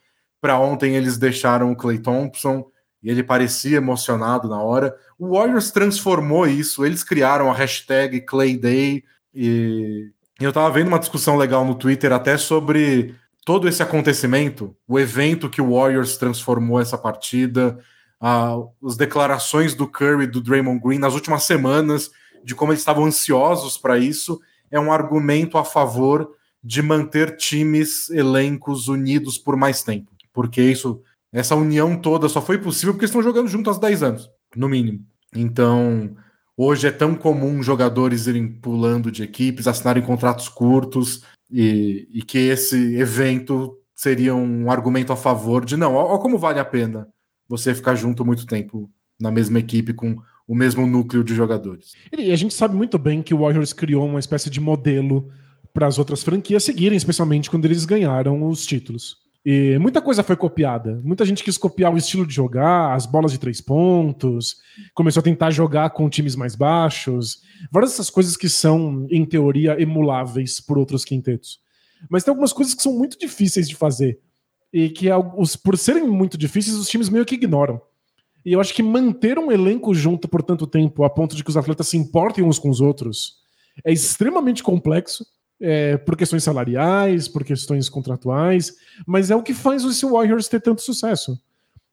Para 0.41 0.59
ontem, 0.59 0.95
eles 0.95 1.19
deixaram 1.19 1.73
o 1.73 1.77
Clay 1.77 1.99
Thompson 1.99 2.65
e 3.03 3.11
ele 3.11 3.23
parecia 3.23 3.77
emocionado 3.77 4.49
na 4.49 4.61
hora. 4.61 4.95
O 5.19 5.37
Warriors 5.37 5.71
transformou 5.71 6.47
isso, 6.47 6.85
eles 6.85 7.03
criaram 7.03 7.51
a 7.51 7.55
hashtag 7.55 8.21
Clayday 8.23 9.05
e 9.35 10.11
eu 10.41 10.53
tava 10.53 10.71
vendo 10.71 10.89
uma 10.89 10.99
discussão 10.99 11.37
legal 11.37 11.65
no 11.65 11.75
Twitter 11.75 12.13
até 12.13 12.37
sobre 12.37 13.15
todo 13.45 13.69
esse 13.69 13.83
acontecimento, 13.83 14.77
o 14.89 14.99
evento 14.99 15.49
que 15.49 15.63
o 15.63 15.73
Warriors 15.77 16.17
transformou 16.17 16.81
essa 16.81 16.99
partida, 16.99 17.79
as 18.21 18.97
declarações 18.97 19.73
do 19.73 19.87
Curry 19.87 20.25
e 20.25 20.27
do 20.27 20.41
Draymond 20.41 20.81
Green 20.83 20.99
nas 20.99 21.15
últimas 21.15 21.45
semanas, 21.45 22.11
de 22.43 22.55
como 22.55 22.73
eles 22.73 22.81
estavam 22.81 23.05
ansiosos 23.05 23.79
para 23.79 23.99
isso, 23.99 24.41
é 24.71 24.81
um 24.81 24.93
argumento 24.93 25.59
a 25.59 25.65
favor 25.65 26.29
de 26.63 26.83
manter 26.83 27.37
times, 27.37 28.11
elencos 28.11 28.89
unidos 28.89 29.39
por 29.39 29.57
mais 29.57 29.85
tempo. 29.85 30.11
Porque 30.33 30.61
isso, 30.61 31.01
essa 31.37 31.55
união 31.55 32.01
toda 32.01 32.31
só 32.31 32.41
foi 32.41 32.57
possível 32.57 32.95
porque 32.95 33.05
estão 33.05 33.23
jogando 33.23 33.47
juntos 33.47 33.77
há 33.77 33.81
10 33.81 34.03
anos, 34.03 34.31
no 34.57 34.71
mínimo. 34.71 35.01
Então, 35.35 36.17
hoje 36.57 36.87
é 36.87 36.91
tão 36.91 37.15
comum 37.15 37.63
jogadores 37.63 38.27
irem 38.27 38.49
pulando 38.49 39.13
de 39.13 39.23
equipes, 39.23 39.67
assinarem 39.67 40.03
contratos 40.03 40.49
curtos, 40.49 41.23
e, 41.51 42.09
e 42.11 42.23
que 42.23 42.39
esse 42.39 42.97
evento 42.97 43.77
seria 43.95 44.35
um 44.35 44.71
argumento 44.71 45.13
a 45.13 45.17
favor 45.17 45.63
de 45.63 45.77
não, 45.77 45.95
olha 45.95 46.19
como 46.19 46.39
vale 46.39 46.59
a 46.59 46.65
pena 46.65 47.07
você 47.47 47.75
ficar 47.75 47.95
junto 47.95 48.25
muito 48.25 48.47
tempo 48.47 48.91
na 49.21 49.31
mesma 49.31 49.59
equipe 49.59 49.93
com 49.93 50.17
o 50.49 50.55
mesmo 50.55 50.87
núcleo 50.87 51.23
de 51.23 51.35
jogadores. 51.35 51.93
E 52.17 52.33
a 52.33 52.37
gente 52.37 52.55
sabe 52.55 52.75
muito 52.75 52.99
bem 52.99 53.23
que 53.23 53.35
o 53.35 53.41
Warriors 53.41 53.75
criou 53.75 54.07
uma 54.07 54.21
espécie 54.21 54.49
de 54.49 54.59
modelo 54.59 55.31
para 55.75 55.87
as 55.87 55.99
outras 55.99 56.23
franquias 56.23 56.65
seguirem, 56.65 56.97
especialmente 56.97 57.51
quando 57.51 57.67
eles 57.67 57.85
ganharam 57.85 58.49
os 58.49 58.65
títulos. 58.65 59.26
E 59.49 59.79
muita 59.79 60.03
coisa 60.03 60.25
foi 60.25 60.35
copiada. 60.35 61.01
Muita 61.05 61.25
gente 61.25 61.45
quis 61.45 61.57
copiar 61.57 61.95
o 61.95 61.97
estilo 61.97 62.27
de 62.27 62.35
jogar, 62.35 62.93
as 62.93 63.07
bolas 63.07 63.31
de 63.31 63.39
três 63.39 63.61
pontos, 63.61 64.57
começou 64.93 65.21
a 65.21 65.23
tentar 65.23 65.53
jogar 65.53 65.91
com 65.91 66.11
times 66.11 66.35
mais 66.35 66.57
baixos. 66.57 67.43
Várias 67.71 67.93
dessas 67.93 68.11
coisas 68.11 68.37
que 68.37 68.49
são, 68.49 69.07
em 69.09 69.25
teoria, 69.25 69.81
emuláveis 69.81 70.59
por 70.59 70.77
outros 70.77 71.05
quintetos. 71.05 71.61
Mas 72.11 72.25
tem 72.25 72.33
algumas 72.33 72.53
coisas 72.53 72.75
que 72.75 72.83
são 72.83 72.93
muito 72.93 73.17
difíceis 73.17 73.69
de 73.69 73.77
fazer. 73.77 74.19
E 74.73 74.89
que, 74.89 75.07
por 75.63 75.79
serem 75.79 76.09
muito 76.09 76.37
difíceis, 76.37 76.77
os 76.77 76.89
times 76.89 77.09
meio 77.09 77.25
que 77.25 77.37
ignoram. 77.37 77.81
E 78.45 78.53
eu 78.53 78.61
acho 78.61 78.75
que 78.75 78.83
manter 78.83 79.39
um 79.39 79.53
elenco 79.53 79.95
junto 79.95 80.27
por 80.27 80.43
tanto 80.43 80.67
tempo, 80.67 81.05
a 81.05 81.11
ponto 81.11 81.37
de 81.37 81.45
que 81.45 81.51
os 81.51 81.57
atletas 81.57 81.87
se 81.87 81.97
importem 81.97 82.43
uns 82.43 82.59
com 82.59 82.69
os 82.69 82.81
outros, 82.81 83.37
é 83.85 83.93
extremamente 83.93 84.61
complexo, 84.61 85.25
é, 85.61 85.97
por 85.97 86.17
questões 86.17 86.45
salariais, 86.45 87.29
por 87.29 87.45
questões 87.45 87.89
contratuais, 87.89 88.75
mas 89.07 89.31
é 89.31 89.37
o 89.37 89.43
que 89.43 89.55
faz 89.55 89.85
o 89.85 90.11
Warriors 90.11 90.49
ter 90.49 90.61
tanto 90.61 90.83
sucesso. 90.83 91.41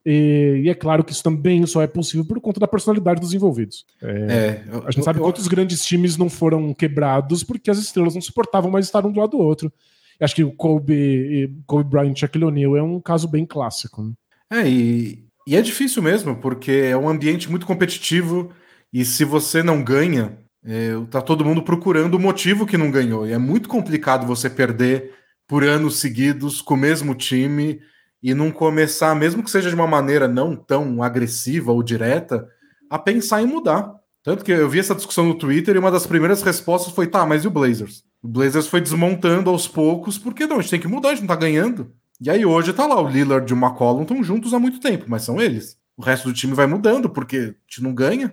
E, 0.06 0.64
e, 0.66 0.70
é 0.70 0.74
claro 0.74 1.04
que 1.04 1.14
isso 1.14 1.24
também 1.24 1.66
só 1.66 1.82
é 1.82 1.88
possível 1.88 2.26
por 2.26 2.40
conta 2.42 2.60
da 2.60 2.68
personalidade 2.68 3.22
dos 3.22 3.34
envolvidos. 3.34 3.86
É, 4.02 4.12
é, 4.12 4.64
eu, 4.70 4.88
a 4.88 4.92
gente 4.92 5.06
sabe 5.06 5.20
eu, 5.20 5.24
quantos 5.24 5.46
eu... 5.46 5.50
grandes 5.50 5.86
times 5.86 6.18
não 6.18 6.30
foram 6.30 6.74
quebrados 6.74 7.42
porque 7.42 7.72
as 7.72 7.78
estrelas 7.78 8.14
não 8.14 8.22
suportavam 8.22 8.70
mais 8.70 8.86
estar 8.86 9.06
um 9.06 9.12
do 9.12 9.20
lado 9.20 9.32
do 9.32 9.38
outro. 9.38 9.72
Acho 10.20 10.36
que 10.36 10.44
o 10.44 10.52
Kobe, 10.52 11.54
Kobe 11.66 11.90
Bryant 11.90 12.14
e 12.16 12.20
Shaquille 12.20 12.46
O'Neal 12.46 12.78
é 12.78 12.84
um 12.84 13.00
caso 13.00 13.28
bem 13.28 13.46
clássico. 13.46 14.04
Né? 14.04 14.12
É, 14.52 14.70
e, 14.70 15.26
e 15.48 15.56
é 15.56 15.62
difícil 15.62 16.02
mesmo, 16.04 16.36
porque 16.36 16.72
é 16.72 16.98
um 16.98 17.08
ambiente 17.08 17.50
muito 17.50 17.66
competitivo 17.66 18.52
e 18.92 19.04
se 19.04 19.26
você 19.26 19.64
não 19.64 19.84
ganha, 19.84 20.38
é, 20.66 20.94
tá 21.10 21.22
todo 21.22 21.44
mundo 21.44 21.62
procurando 21.62 22.16
o 22.16 22.20
motivo 22.20 22.66
que 22.66 22.78
não 22.78 22.90
ganhou. 22.90 23.28
E 23.28 23.34
é 23.34 23.38
muito 23.38 23.68
complicado 23.68 24.26
você 24.26 24.50
perder 24.50 25.14
por 25.48 25.64
anos 25.64 26.00
seguidos 26.00 26.62
com 26.62 26.74
o 26.74 26.78
mesmo 26.78 27.14
time 27.14 27.82
e 28.22 28.34
não 28.34 28.52
começar, 28.52 29.14
mesmo 29.16 29.44
que 29.44 29.52
seja 29.52 29.70
de 29.70 29.76
uma 29.76 29.88
maneira 29.88 30.28
não 30.28 30.56
tão 30.56 31.04
agressiva 31.04 31.72
ou 31.72 31.84
direta, 31.84 32.48
a 32.90 32.98
pensar 32.98 33.42
em 33.42 33.46
mudar. 33.46 33.94
Tanto 34.24 34.46
que 34.46 34.52
eu 34.54 34.70
vi 34.70 34.80
essa 34.80 34.96
discussão 34.96 35.26
no 35.26 35.36
Twitter 35.36 35.76
e 35.76 35.80
uma 35.80 35.92
das 35.92 36.08
primeiras 36.08 36.42
respostas 36.42 36.94
foi: 36.94 37.08
tá, 37.08 37.26
mas 37.26 37.44
e 37.44 37.48
o 37.48 37.52
Blazers? 37.52 38.04
O 38.22 38.28
Blazers 38.28 38.68
foi 38.68 38.80
desmontando 38.80 39.50
aos 39.50 39.68
poucos, 39.68 40.18
porque 40.18 40.48
não, 40.48 40.60
a 40.60 40.62
gente 40.62 40.72
tem 40.72 40.80
que 40.80 40.88
mudar, 40.88 41.10
a 41.10 41.12
gente 41.12 41.22
não 41.22 41.28
tá 41.28 41.36
ganhando. 41.36 41.92
E 42.22 42.30
aí 42.30 42.46
hoje 42.46 42.72
tá 42.72 42.88
lá, 42.88 43.02
o 43.02 43.10
Lillard 43.10 43.52
e 43.52 43.54
o 43.54 43.58
McCollum 43.58 44.04
estão 44.04 44.24
juntos 44.24 44.54
há 44.54 44.60
muito 44.60 44.80
tempo, 44.80 45.06
mas 45.10 45.24
são 45.24 45.42
eles. 45.42 45.78
O 45.98 46.02
resto 46.02 46.30
do 46.30 46.34
time 46.34 46.54
vai 46.54 46.66
mudando, 46.66 47.10
porque 47.10 47.38
a 47.38 47.70
gente 47.70 47.84
não 47.84 47.94
ganha. 47.94 48.32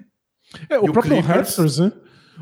É, 0.69 0.79
o 0.79 0.93
próprio 0.93 1.17
Clippers... 1.17 1.27
Raptors, 1.27 1.79
né? 1.79 1.93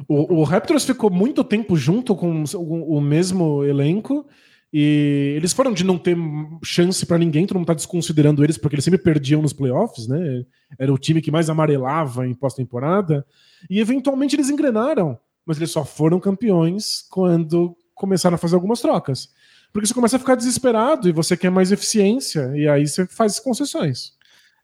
O, 0.07 0.41
o, 0.41 0.45
Raptors 0.45 0.85
ficou 0.85 1.11
muito 1.11 1.43
tempo 1.43 1.77
junto 1.77 2.15
com 2.15 2.45
o, 2.55 3.01
mesmo 3.01 3.65
elenco 3.65 4.27
e 4.73 5.35
eles 5.37 5.53
foram 5.53 5.73
de 5.73 5.83
não 5.83 5.99
ter 5.99 6.17
chance 6.63 7.05
para 7.05 7.19
ninguém, 7.19 7.47
todo 7.47 7.57
mundo 7.57 7.67
tá 7.67 7.75
desconsiderando 7.75 8.45
eles 8.45 8.59
porque 8.59 8.77
eles 8.77 8.85
sempre 8.85 9.01
perdiam 9.01 9.43
nos 9.43 9.53
playoffs, 9.53 10.07
né? 10.07 10.45
Era 10.79 10.93
o 10.93 10.99
time 10.99 11.23
que 11.23 11.31
mais 11.31 11.49
amarelava 11.49 12.27
em 12.27 12.35
pós-temporada 12.35 13.27
e 13.69 13.81
eventualmente 13.81 14.37
eles 14.37 14.51
engrenaram, 14.51 15.19
mas 15.45 15.57
eles 15.57 15.71
só 15.71 15.85
foram 15.85 16.21
campeões 16.21 17.05
quando 17.11 17.77
começaram 17.95 18.37
a 18.37 18.39
fazer 18.39 18.55
algumas 18.55 18.81
trocas. 18.81 19.31
Porque 19.73 19.87
você 19.87 19.95
começa 19.95 20.17
a 20.17 20.21
ficar 20.21 20.35
desesperado 20.35 21.09
e 21.09 21.13
você 21.13 21.37
quer 21.37 21.51
mais 21.51 21.73
eficiência, 21.73 22.53
e 22.55 22.69
aí 22.69 22.87
você 22.87 23.07
faz 23.07 23.39
concessões. 23.39 24.13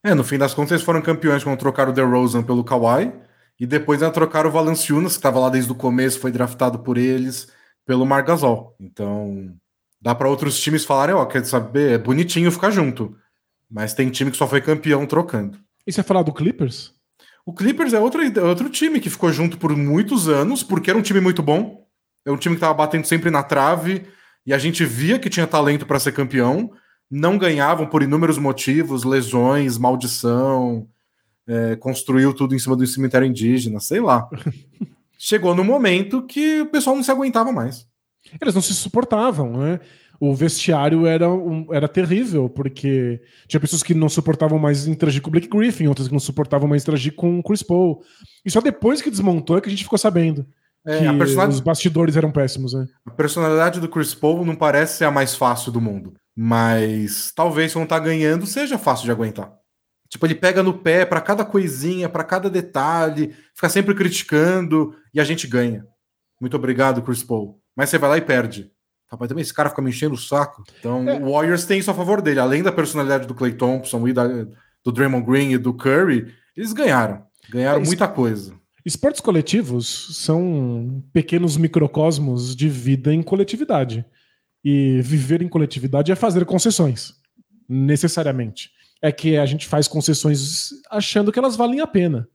É, 0.02 0.14
no 0.14 0.24
fim 0.24 0.38
das 0.38 0.54
contas, 0.54 0.72
eles 0.72 0.84
foram 0.84 1.02
campeões 1.02 1.42
quando 1.42 1.58
trocaram 1.58 1.90
o 1.90 1.94
DeRozan 1.94 2.42
pelo 2.42 2.64
Kawhi, 2.64 3.12
e 3.64 3.66
depois 3.66 4.02
ainda 4.02 4.12
trocaram 4.12 4.50
o 4.50 4.52
Valanciunas, 4.52 5.12
que 5.12 5.20
estava 5.20 5.40
lá 5.40 5.48
desde 5.48 5.72
o 5.72 5.74
começo, 5.74 6.20
foi 6.20 6.30
draftado 6.30 6.80
por 6.80 6.98
eles, 6.98 7.48
pelo 7.86 8.04
Margasol. 8.04 8.76
Então, 8.78 9.54
dá 9.98 10.14
para 10.14 10.28
outros 10.28 10.60
times 10.60 10.84
falarem, 10.84 11.14
ó, 11.14 11.22
oh, 11.22 11.26
quer 11.26 11.42
saber, 11.46 11.92
é 11.92 11.98
bonitinho 11.98 12.52
ficar 12.52 12.70
junto. 12.70 13.16
Mas 13.70 13.94
tem 13.94 14.10
time 14.10 14.30
que 14.30 14.36
só 14.36 14.46
foi 14.46 14.60
campeão 14.60 15.06
trocando. 15.06 15.58
E 15.86 15.90
você 15.90 16.02
falar 16.02 16.22
do 16.22 16.30
Clippers? 16.30 16.92
O 17.46 17.54
Clippers 17.54 17.94
é 17.94 17.98
outro, 17.98 18.20
é 18.20 18.42
outro 18.42 18.68
time 18.68 19.00
que 19.00 19.08
ficou 19.08 19.32
junto 19.32 19.56
por 19.56 19.74
muitos 19.74 20.28
anos, 20.28 20.62
porque 20.62 20.90
era 20.90 20.98
um 20.98 21.02
time 21.02 21.20
muito 21.20 21.42
bom. 21.42 21.88
É 22.26 22.30
um 22.30 22.36
time 22.36 22.56
que 22.56 22.58
estava 22.58 22.74
batendo 22.74 23.06
sempre 23.06 23.30
na 23.30 23.42
trave, 23.42 24.06
e 24.44 24.52
a 24.52 24.58
gente 24.58 24.84
via 24.84 25.18
que 25.18 25.30
tinha 25.30 25.46
talento 25.46 25.86
para 25.86 25.98
ser 25.98 26.12
campeão, 26.12 26.70
não 27.10 27.38
ganhavam 27.38 27.86
por 27.86 28.02
inúmeros 28.02 28.36
motivos, 28.36 29.04
lesões, 29.04 29.78
maldição, 29.78 30.86
é, 31.46 31.76
construiu 31.76 32.32
tudo 32.32 32.54
em 32.54 32.58
cima 32.58 32.76
do 32.76 32.86
cemitério 32.86 33.26
indígena, 33.26 33.80
sei 33.80 34.00
lá. 34.00 34.28
Chegou 35.18 35.54
no 35.54 35.64
momento 35.64 36.22
que 36.22 36.62
o 36.62 36.66
pessoal 36.66 36.96
não 36.96 37.02
se 37.02 37.10
aguentava 37.10 37.52
mais. 37.52 37.86
Eles 38.40 38.54
não 38.54 38.62
se 38.62 38.74
suportavam, 38.74 39.58
né? 39.58 39.80
O 40.20 40.34
vestiário 40.34 41.06
era, 41.06 41.28
um, 41.28 41.66
era 41.72 41.88
terrível, 41.88 42.48
porque 42.48 43.20
tinha 43.46 43.60
pessoas 43.60 43.82
que 43.82 43.94
não 43.94 44.08
suportavam 44.08 44.58
mais 44.58 44.86
interagir 44.86 45.20
com 45.20 45.28
o 45.28 45.30
Blake 45.30 45.48
Griffin, 45.48 45.86
outras 45.86 46.06
que 46.08 46.12
não 46.12 46.20
suportavam 46.20 46.68
mais 46.68 46.82
interagir 46.82 47.14
com 47.14 47.38
o 47.38 47.42
Chris 47.42 47.62
Paul. 47.62 48.02
E 48.44 48.50
só 48.50 48.60
depois 48.60 49.02
que 49.02 49.10
desmontou 49.10 49.58
é 49.58 49.60
que 49.60 49.68
a 49.68 49.70
gente 49.70 49.84
ficou 49.84 49.98
sabendo. 49.98 50.46
É, 50.86 50.98
que 50.98 51.18
personalidade... 51.18 51.54
os 51.54 51.60
bastidores 51.60 52.16
eram 52.16 52.30
péssimos, 52.30 52.74
né? 52.74 52.86
A 53.06 53.10
personalidade 53.10 53.80
do 53.80 53.88
Chris 53.88 54.14
Paul 54.14 54.44
não 54.44 54.54
parece 54.54 54.98
ser 54.98 55.04
a 55.04 55.10
mais 55.10 55.34
fácil 55.34 55.72
do 55.72 55.80
mundo. 55.80 56.14
Mas 56.36 57.32
talvez 57.34 57.72
quando 57.72 57.88
tá 57.88 57.98
ganhando 57.98 58.46
seja 58.46 58.76
fácil 58.76 59.06
de 59.06 59.10
aguentar. 59.10 59.52
Tipo, 60.14 60.26
ele 60.28 60.36
pega 60.36 60.62
no 60.62 60.72
pé 60.72 61.04
para 61.04 61.20
cada 61.20 61.44
coisinha, 61.44 62.08
para 62.08 62.22
cada 62.22 62.48
detalhe, 62.48 63.34
fica 63.52 63.68
sempre 63.68 63.96
criticando 63.96 64.94
e 65.12 65.18
a 65.18 65.24
gente 65.24 65.44
ganha. 65.44 65.84
Muito 66.40 66.56
obrigado, 66.56 67.02
Chris 67.02 67.24
Paul. 67.24 67.60
Mas 67.74 67.90
você 67.90 67.98
vai 67.98 68.10
lá 68.10 68.16
e 68.16 68.20
perde. 68.20 68.70
Rapaz, 69.10 69.28
também 69.28 69.42
esse 69.42 69.52
cara 69.52 69.70
fica 69.70 69.82
me 69.82 69.90
enchendo 69.90 70.14
o 70.14 70.16
saco. 70.16 70.62
Então, 70.78 71.08
é. 71.08 71.18
o 71.18 71.32
Warriors 71.32 71.64
tem 71.64 71.80
isso 71.80 71.90
a 71.90 71.94
favor 71.94 72.22
dele. 72.22 72.38
Além 72.38 72.62
da 72.62 72.70
personalidade 72.70 73.26
do 73.26 73.34
Clay 73.34 73.54
Thompson 73.54 74.06
e 74.06 74.12
da, 74.12 74.28
do 74.84 74.92
Draymond 74.92 75.26
Green 75.26 75.50
e 75.50 75.58
do 75.58 75.74
Curry, 75.74 76.32
eles 76.56 76.72
ganharam. 76.72 77.24
Ganharam 77.50 77.82
é, 77.82 77.84
muita 77.84 78.06
coisa. 78.06 78.54
Esportes 78.86 79.20
coletivos 79.20 80.16
são 80.24 81.02
pequenos 81.12 81.56
microcosmos 81.56 82.54
de 82.54 82.68
vida 82.68 83.12
em 83.12 83.20
coletividade. 83.20 84.04
E 84.64 85.00
viver 85.02 85.42
em 85.42 85.48
coletividade 85.48 86.12
é 86.12 86.14
fazer 86.14 86.44
concessões, 86.44 87.14
necessariamente. 87.68 88.70
É 89.04 89.12
que 89.12 89.36
a 89.36 89.44
gente 89.44 89.68
faz 89.68 89.86
concessões 89.86 90.70
achando 90.90 91.30
que 91.30 91.38
elas 91.38 91.56
valem 91.56 91.80
a 91.80 91.86
pena. 91.86 92.26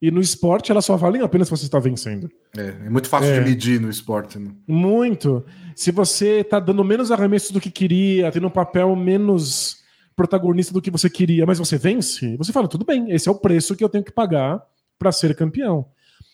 E 0.00 0.10
no 0.10 0.20
esporte 0.20 0.70
elas 0.70 0.84
só 0.84 0.96
valem 0.96 1.22
a 1.22 1.28
pena 1.28 1.44
se 1.44 1.50
você 1.50 1.64
está 1.64 1.78
vencendo. 1.78 2.28
É, 2.56 2.86
é 2.86 2.90
muito 2.90 3.08
fácil 3.08 3.30
é. 3.30 3.38
de 3.38 3.48
medir 3.48 3.80
no 3.80 3.88
esporte. 3.88 4.38
Né? 4.38 4.50
Muito. 4.66 5.44
Se 5.76 5.90
você 5.90 6.40
está 6.40 6.58
dando 6.58 6.82
menos 6.84 7.12
arremessos 7.12 7.50
do 7.50 7.60
que 7.60 7.70
queria, 7.70 8.32
tendo 8.32 8.46
um 8.46 8.50
papel 8.50 8.94
menos 8.96 9.78
protagonista 10.16 10.72
do 10.72 10.82
que 10.82 10.90
você 10.90 11.08
queria, 11.08 11.46
mas 11.46 11.60
você 11.60 11.78
vence, 11.78 12.36
você 12.36 12.52
fala, 12.52 12.66
tudo 12.66 12.84
bem, 12.84 13.12
esse 13.12 13.28
é 13.28 13.32
o 13.32 13.38
preço 13.38 13.76
que 13.76 13.84
eu 13.84 13.88
tenho 13.88 14.02
que 14.02 14.10
pagar 14.10 14.60
para 14.98 15.12
ser 15.12 15.36
campeão. 15.36 15.86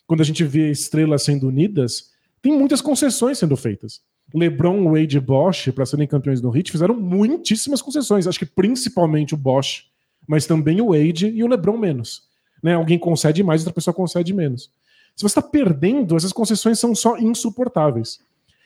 Quando 0.07 0.23
a 0.23 0.25
gente 0.25 0.43
vê 0.45 0.71
estrelas 0.71 1.23
sendo 1.23 1.49
unidas, 1.49 2.11
tem 2.41 2.57
muitas 2.57 2.81
concessões 2.81 3.39
sendo 3.39 3.57
feitas. 3.57 4.01
LeBron, 4.35 4.91
Wade 4.91 5.17
e 5.17 5.21
Bosch, 5.21 5.71
para 5.73 5.87
serem 5.87 6.07
campeões 6.07 6.41
no 6.41 6.55
Heat, 6.55 6.73
fizeram 6.73 6.95
muitíssimas 6.95 7.81
concessões. 7.81 8.27
Acho 8.27 8.39
que 8.39 8.47
principalmente 8.47 9.35
o 9.35 9.37
Bosch, 9.37 9.85
mas 10.27 10.47
também 10.47 10.81
o 10.81 10.89
Wade 10.89 11.29
e 11.29 11.45
o 11.45 11.47
LeBron 11.47 11.79
menos. 11.79 12.25
Né? 12.63 12.75
Alguém 12.75 12.99
concede 12.99 13.43
mais, 13.43 13.61
outra 13.61 13.75
pessoa 13.75 13.95
concede 13.95 14.33
menos. 14.33 14.71
Se 15.15 15.23
você 15.23 15.39
está 15.39 15.43
perdendo, 15.43 16.17
essas 16.17 16.33
concessões 16.33 16.79
são 16.79 16.95
só 16.95 17.17
insuportáveis. 17.19 18.19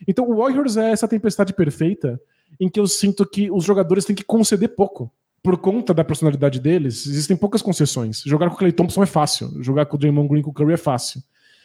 Então 0.06 0.28
o 0.30 0.36
Warriors 0.36 0.76
é 0.76 0.90
essa 0.90 1.06
tempestade 1.06 1.52
perfeita 1.52 2.20
em 2.58 2.68
que 2.68 2.80
eu 2.80 2.86
sinto 2.86 3.26
que 3.26 3.50
os 3.50 3.64
jogadores 3.64 4.04
têm 4.04 4.16
que 4.16 4.24
conceder 4.24 4.74
pouco 4.74 5.12
por 5.42 5.56
conta 5.58 5.94
da 5.94 6.04
personalidade 6.04 6.60
deles, 6.60 7.06
existem 7.06 7.36
poucas 7.36 7.62
concessões. 7.62 8.22
Jogar 8.26 8.48
com 8.48 8.56
o 8.56 8.58
Clay 8.58 8.72
Thompson 8.72 9.02
é 9.02 9.06
fácil, 9.06 9.62
jogar 9.62 9.86
com 9.86 9.96
o 9.96 9.98
Draymond 9.98 10.28
Green 10.28 10.42
com 10.42 10.50
o 10.50 10.52
Curry 10.52 10.74
é 10.74 10.76
fácil. 10.76 11.22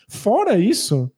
Fora 0.07 0.57
isso, 0.57 1.11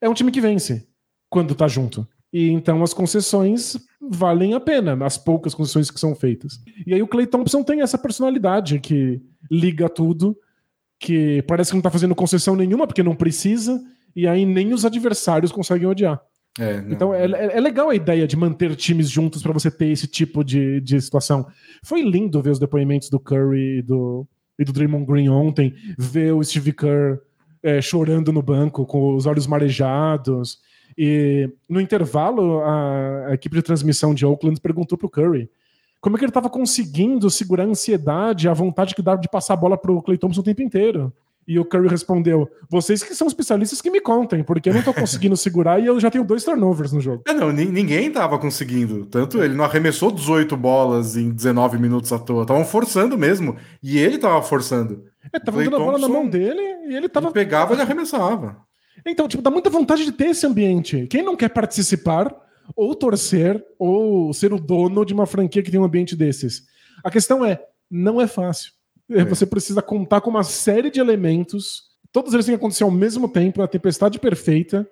é 0.00 0.08
um 0.08 0.14
time 0.14 0.30
que 0.30 0.40
vence 0.40 0.86
quando 1.30 1.54
tá 1.54 1.68
junto. 1.68 2.06
E 2.32 2.50
então 2.50 2.82
as 2.82 2.94
concessões 2.94 3.76
valem 4.00 4.54
a 4.54 4.60
pena, 4.60 5.04
as 5.04 5.18
poucas 5.18 5.54
concessões 5.54 5.90
que 5.90 6.00
são 6.00 6.14
feitas. 6.14 6.58
E 6.86 6.94
aí 6.94 7.02
o 7.02 7.06
Clay 7.06 7.26
Thompson 7.26 7.62
tem 7.62 7.82
essa 7.82 7.98
personalidade 7.98 8.80
que 8.80 9.20
liga 9.50 9.88
tudo, 9.88 10.36
que 10.98 11.42
parece 11.42 11.70
que 11.70 11.76
não 11.76 11.82
tá 11.82 11.90
fazendo 11.90 12.14
concessão 12.14 12.56
nenhuma, 12.56 12.86
porque 12.86 13.02
não 13.02 13.14
precisa, 13.14 13.80
e 14.16 14.26
aí 14.26 14.46
nem 14.46 14.72
os 14.72 14.84
adversários 14.84 15.52
conseguem 15.52 15.86
odiar. 15.86 16.20
É, 16.58 16.84
então 16.88 17.14
é, 17.14 17.24
é, 17.24 17.56
é, 17.56 17.60
legal 17.60 17.88
a 17.88 17.94
ideia 17.94 18.26
de 18.26 18.36
manter 18.36 18.76
times 18.76 19.08
juntos 19.08 19.42
para 19.42 19.52
você 19.52 19.70
ter 19.70 19.88
esse 19.88 20.06
tipo 20.06 20.44
de, 20.44 20.80
de 20.80 21.00
situação. 21.00 21.46
Foi 21.82 22.02
lindo 22.02 22.42
ver 22.42 22.50
os 22.50 22.58
depoimentos 22.58 23.08
do 23.08 23.18
Curry 23.18 23.78
e 23.78 23.82
do, 23.82 24.26
e 24.58 24.64
do 24.64 24.72
Draymond 24.72 25.06
Green 25.06 25.28
ontem, 25.28 25.74
ver 25.98 26.32
o 26.32 26.42
Steve 26.42 26.72
Kerr 26.72 27.18
é, 27.62 27.80
chorando 27.80 28.32
no 28.32 28.42
banco 28.42 28.84
com 28.84 29.14
os 29.14 29.24
olhos 29.24 29.46
marejados. 29.46 30.58
E 30.96 31.50
no 31.68 31.80
intervalo, 31.80 32.60
a, 32.62 33.26
a 33.28 33.34
equipe 33.34 33.56
de 33.56 33.62
transmissão 33.62 34.14
de 34.14 34.24
Oakland 34.26 34.60
perguntou 34.60 34.96
pro 34.96 35.08
Curry 35.08 35.50
como 36.00 36.16
é 36.16 36.18
que 36.18 36.24
ele 36.24 36.30
estava 36.30 36.50
conseguindo 36.50 37.30
segurar 37.30 37.62
a 37.62 37.68
ansiedade, 37.68 38.48
a 38.48 38.52
vontade 38.52 38.92
que 38.92 39.00
dá 39.00 39.14
de 39.14 39.28
passar 39.28 39.54
a 39.54 39.56
bola 39.56 39.78
pro 39.78 40.02
Clay 40.02 40.18
Thompson 40.18 40.40
o 40.40 40.44
tempo 40.44 40.60
inteiro. 40.60 41.12
E 41.46 41.58
o 41.58 41.64
Curry 41.64 41.88
respondeu: 41.88 42.48
Vocês 42.68 43.02
que 43.02 43.14
são 43.14 43.26
especialistas 43.26 43.80
que 43.80 43.90
me 43.90 44.00
contem, 44.00 44.42
porque 44.42 44.68
eu 44.68 44.74
não 44.74 44.82
tô 44.82 44.92
conseguindo 44.92 45.36
segurar 45.36 45.80
e 45.80 45.86
eu 45.86 45.98
já 45.98 46.10
tenho 46.10 46.24
dois 46.24 46.44
turnovers 46.44 46.92
no 46.92 47.00
jogo. 47.00 47.22
É, 47.26 47.32
não, 47.32 47.52
ninguém 47.52 48.10
tava 48.10 48.38
conseguindo. 48.38 49.06
Tanto 49.06 49.42
ele 49.42 49.54
não 49.54 49.64
arremessou 49.64 50.10
18 50.10 50.56
bolas 50.56 51.16
em 51.16 51.30
19 51.30 51.78
minutos 51.78 52.12
à 52.12 52.18
toa. 52.18 52.42
Estavam 52.42 52.64
forçando 52.64 53.16
mesmo. 53.18 53.56
E 53.82 53.98
ele 53.98 54.18
tava 54.18 54.40
forçando. 54.42 55.04
É, 55.32 55.38
tava 55.38 55.62
dando 55.62 55.76
a 55.76 55.78
bola 55.78 55.98
na 55.98 56.08
mão 56.08 56.28
dele 56.28 56.62
e 56.88 56.96
ele 56.96 57.08
tava. 57.08 57.26
Ele 57.26 57.34
pegava 57.34 57.74
e 57.74 57.80
arremessava. 57.80 58.56
Então, 59.06 59.26
tipo, 59.26 59.42
dá 59.42 59.50
muita 59.50 59.70
vontade 59.70 60.04
de 60.04 60.12
ter 60.12 60.26
esse 60.28 60.46
ambiente. 60.46 61.06
Quem 61.08 61.22
não 61.22 61.36
quer 61.36 61.48
participar, 61.48 62.34
ou 62.76 62.94
torcer, 62.94 63.64
ou 63.78 64.32
ser 64.32 64.52
o 64.52 64.60
dono 64.60 65.04
de 65.04 65.12
uma 65.12 65.26
franquia 65.26 65.62
que 65.62 65.70
tem 65.70 65.80
um 65.80 65.84
ambiente 65.84 66.14
desses? 66.14 66.66
A 67.04 67.10
questão 67.10 67.44
é: 67.44 67.62
não 67.90 68.20
é 68.20 68.26
fácil. 68.26 68.72
É. 69.10 69.24
Você 69.24 69.44
precisa 69.44 69.82
contar 69.82 70.20
com 70.20 70.30
uma 70.30 70.44
série 70.44 70.90
de 70.90 71.00
elementos, 71.00 71.90
todos 72.12 72.32
eles 72.32 72.46
têm 72.46 72.54
que 72.54 72.60
acontecer 72.60 72.84
ao 72.84 72.90
mesmo 72.90 73.28
tempo, 73.28 73.62
a 73.62 73.68
tempestade 73.68 74.18
perfeita. 74.18 74.88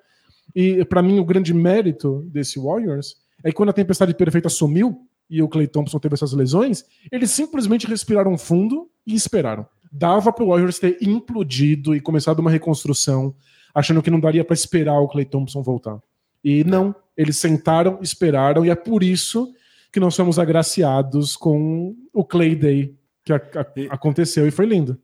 E 0.55 0.85
para 0.85 1.03
mim, 1.03 1.19
o 1.19 1.25
grande 1.25 1.55
mérito 1.55 2.25
desse 2.27 2.59
Warriors 2.59 3.17
é 3.45 3.51
que 3.51 3.57
quando 3.57 3.71
a 3.71 3.75
tempestade 3.75 4.15
perfeita 4.15 4.49
sumiu 4.49 5.07
e 5.29 5.41
o 5.43 5.49
Clay 5.49 5.69
Thompson 5.69 5.99
teve 5.99 6.15
essas 6.15 6.33
lesões, 6.33 6.85
eles 7.11 7.31
simplesmente 7.31 7.87
respiraram 7.87 8.37
fundo 8.37 8.91
e 9.07 9.15
esperaram. 9.15 9.65
Dava 9.93 10.33
para 10.33 10.45
o 10.45 10.49
Warriors 10.49 10.79
ter 10.79 10.99
implodido 11.01 11.95
e 11.95 12.01
começado 12.01 12.41
uma 12.41 12.51
reconstrução, 12.51 13.35
achando 13.75 14.03
que 14.03 14.11
não 14.11 14.21
daria 14.21 14.45
para 14.45 14.55
esperar 14.55 15.01
o 15.01 15.09
Clay 15.09 15.25
Thompson 15.25 15.63
voltar. 15.63 15.99
E 16.43 16.65
não, 16.65 16.95
eles 17.17 17.39
sentaram, 17.39 17.99
esperaram, 18.01 18.65
e 18.65 18.71
é 18.71 18.75
por 18.75 19.03
isso 19.03 19.53
que 19.93 20.01
nós 20.01 20.15
somos 20.15 20.39
agraciados 20.39 21.37
com 21.37 21.95
o 22.13 22.25
Clay 22.25 22.55
Day 22.55 22.97
que 23.25 23.33
a, 23.33 23.37
a, 23.37 23.67
e... 23.77 23.89
aconteceu 23.91 24.47
e 24.47 24.51
foi 24.51 24.67
lindo. 24.67 24.99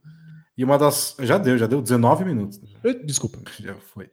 E 0.56 0.64
uma 0.64 0.78
das. 0.78 1.14
Já 1.20 1.36
deu, 1.36 1.58
já 1.58 1.66
deu 1.66 1.82
19 1.82 2.24
minutos. 2.24 2.60
Desculpa. 3.04 3.38
Já 3.60 3.74
foi. 3.74 4.08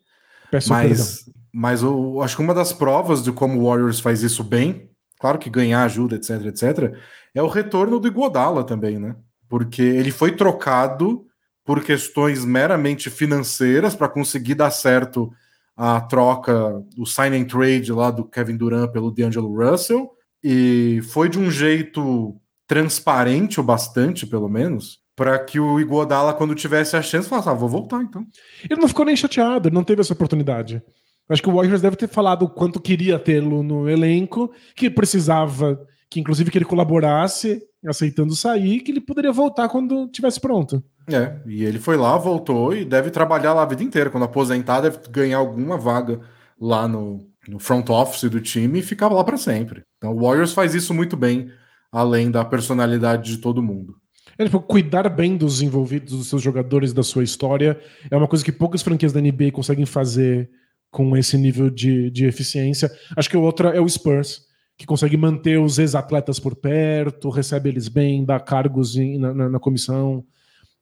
Peço 0.52 0.70
mas, 0.70 1.30
mas 1.52 1.82
eu 1.82 2.22
acho 2.22 2.36
que 2.36 2.42
uma 2.42 2.54
das 2.54 2.72
provas 2.72 3.24
de 3.24 3.32
como 3.32 3.60
o 3.60 3.68
Warriors 3.68 4.00
faz 4.00 4.22
isso 4.22 4.44
bem, 4.44 4.90
claro 5.20 5.40
que 5.40 5.50
ganhar 5.50 5.84
ajuda, 5.84 6.16
etc, 6.16 6.46
etc, 6.46 6.96
é 7.34 7.42
o 7.42 7.48
retorno 7.48 8.00
do 8.00 8.08
Iguodala 8.08 8.64
também, 8.64 9.00
né? 9.00 9.16
Porque 9.50 9.82
ele 9.82 10.12
foi 10.12 10.36
trocado 10.36 11.26
por 11.66 11.84
questões 11.84 12.44
meramente 12.44 13.10
financeiras 13.10 13.96
para 13.96 14.10
conseguir 14.10 14.56
dar 14.56 14.72
certo 14.72 15.32
a 15.76 16.00
troca, 16.02 16.84
o 16.98 17.06
sign 17.06 17.36
and 17.38 17.46
trade 17.46 17.92
lá 17.92 18.12
do 18.12 18.26
Kevin 18.26 18.58
Durant 18.58 18.92
pelo 18.92 19.12
D'Angelo 19.12 19.56
Russell, 19.56 20.12
e 20.44 21.02
foi 21.12 21.30
de 21.30 21.40
um 21.40 21.50
jeito 21.50 22.36
transparente 22.68 23.60
o 23.60 23.64
bastante, 23.64 24.26
pelo 24.28 24.50
menos, 24.50 25.00
para 25.16 25.38
que 25.40 25.60
o 25.60 25.80
Iguodala, 25.80 26.34
quando 26.34 26.56
tivesse 26.56 26.96
a 26.96 27.02
chance, 27.02 27.30
falasse: 27.30 27.50
ah, 27.50 27.54
vou 27.54 27.70
voltar 27.70 28.02
então. 28.02 28.26
Ele 28.70 28.80
não 28.80 28.88
ficou 28.88 29.06
nem 29.06 29.16
chateado, 29.16 29.70
ele 29.70 29.76
não 29.76 29.84
teve 29.84 30.02
essa 30.02 30.14
oportunidade. 30.14 30.82
Acho 31.30 31.42
que 31.42 31.50
o 31.50 31.54
Warriors 31.54 31.82
deve 31.82 31.96
ter 31.96 32.10
falado 32.10 32.44
o 32.44 32.50
quanto 32.50 32.82
queria 32.82 33.18
tê-lo 33.18 33.64
no 33.64 33.90
elenco, 33.90 34.52
que 34.76 34.90
precisava, 34.90 35.80
que 36.14 36.20
inclusive 36.20 36.52
que 36.52 36.58
ele 36.60 36.66
colaborasse, 36.66 37.60
aceitando 37.84 38.36
sair, 38.36 38.82
que 38.82 38.92
ele 38.92 39.02
poderia 39.02 39.32
voltar 39.32 39.68
quando 39.68 40.08
tivesse 40.10 40.40
pronto. 40.40 40.84
É, 41.10 41.38
e 41.48 41.64
ele 41.64 41.80
foi 41.80 41.98
lá, 41.98 42.16
voltou 42.18 42.76
e 42.76 42.86
deve 42.86 43.10
trabalhar 43.10 43.54
lá 43.54 43.64
a 43.64 43.66
vida 43.66 43.84
inteira. 43.84 44.12
Quando 44.12 44.24
aposentar, 44.24 44.82
deve 44.82 45.00
ganhar 45.10 45.40
alguma 45.40 45.76
vaga 45.76 46.22
lá 46.62 46.88
no, 46.88 47.28
no 47.48 47.58
front 47.58 47.90
office 47.90 48.30
do 48.30 48.40
time 48.40 48.78
e 48.78 48.84
ficar 48.84 49.08
lá 49.08 49.24
para 49.24 49.38
sempre. 49.38 49.82
Então 49.98 50.14
o 50.14 50.22
Warriors 50.22 50.54
faz 50.54 50.76
isso 50.76 50.94
muito 50.94 51.18
bem 51.18 51.50
além 51.92 52.30
da 52.30 52.46
personalidade 52.46 53.32
de 53.32 53.38
todo 53.40 53.64
mundo. 53.64 53.96
É, 54.38 54.46
tipo, 54.46 54.62
cuidar 54.62 55.10
bem 55.10 55.36
dos 55.36 55.64
envolvidos, 55.64 56.16
dos 56.16 56.28
seus 56.28 56.44
jogadores, 56.44 56.94
da 56.94 57.02
sua 57.02 57.24
história, 57.24 57.80
é 58.10 58.16
uma 58.16 58.28
coisa 58.28 58.46
que 58.46 58.52
poucas 58.52 58.84
franquias 58.84 59.12
da 59.12 59.22
NBA 59.22 59.52
conseguem 59.52 59.86
fazer 59.86 60.48
com 60.92 61.18
esse 61.18 61.38
nível 61.38 61.72
de, 61.72 62.12
de 62.12 62.26
eficiência. 62.26 62.92
Acho 63.18 63.30
que 63.30 63.38
o 63.38 63.42
outro 63.42 63.68
é 63.70 63.82
o 63.82 63.90
Spurs, 63.90 64.42
que 64.78 64.86
consegue 64.86 65.16
manter 65.18 65.60
os 65.60 65.78
ex-atletas 65.80 66.40
por 66.40 66.56
perto, 66.56 67.30
recebe 67.30 67.70
eles 67.70 67.88
bem, 67.88 68.26
dá 68.26 68.40
cargos 68.40 68.98
em, 68.98 69.18
na, 69.18 69.34
na, 69.34 69.50
na, 69.50 69.60
comissão 69.60 70.26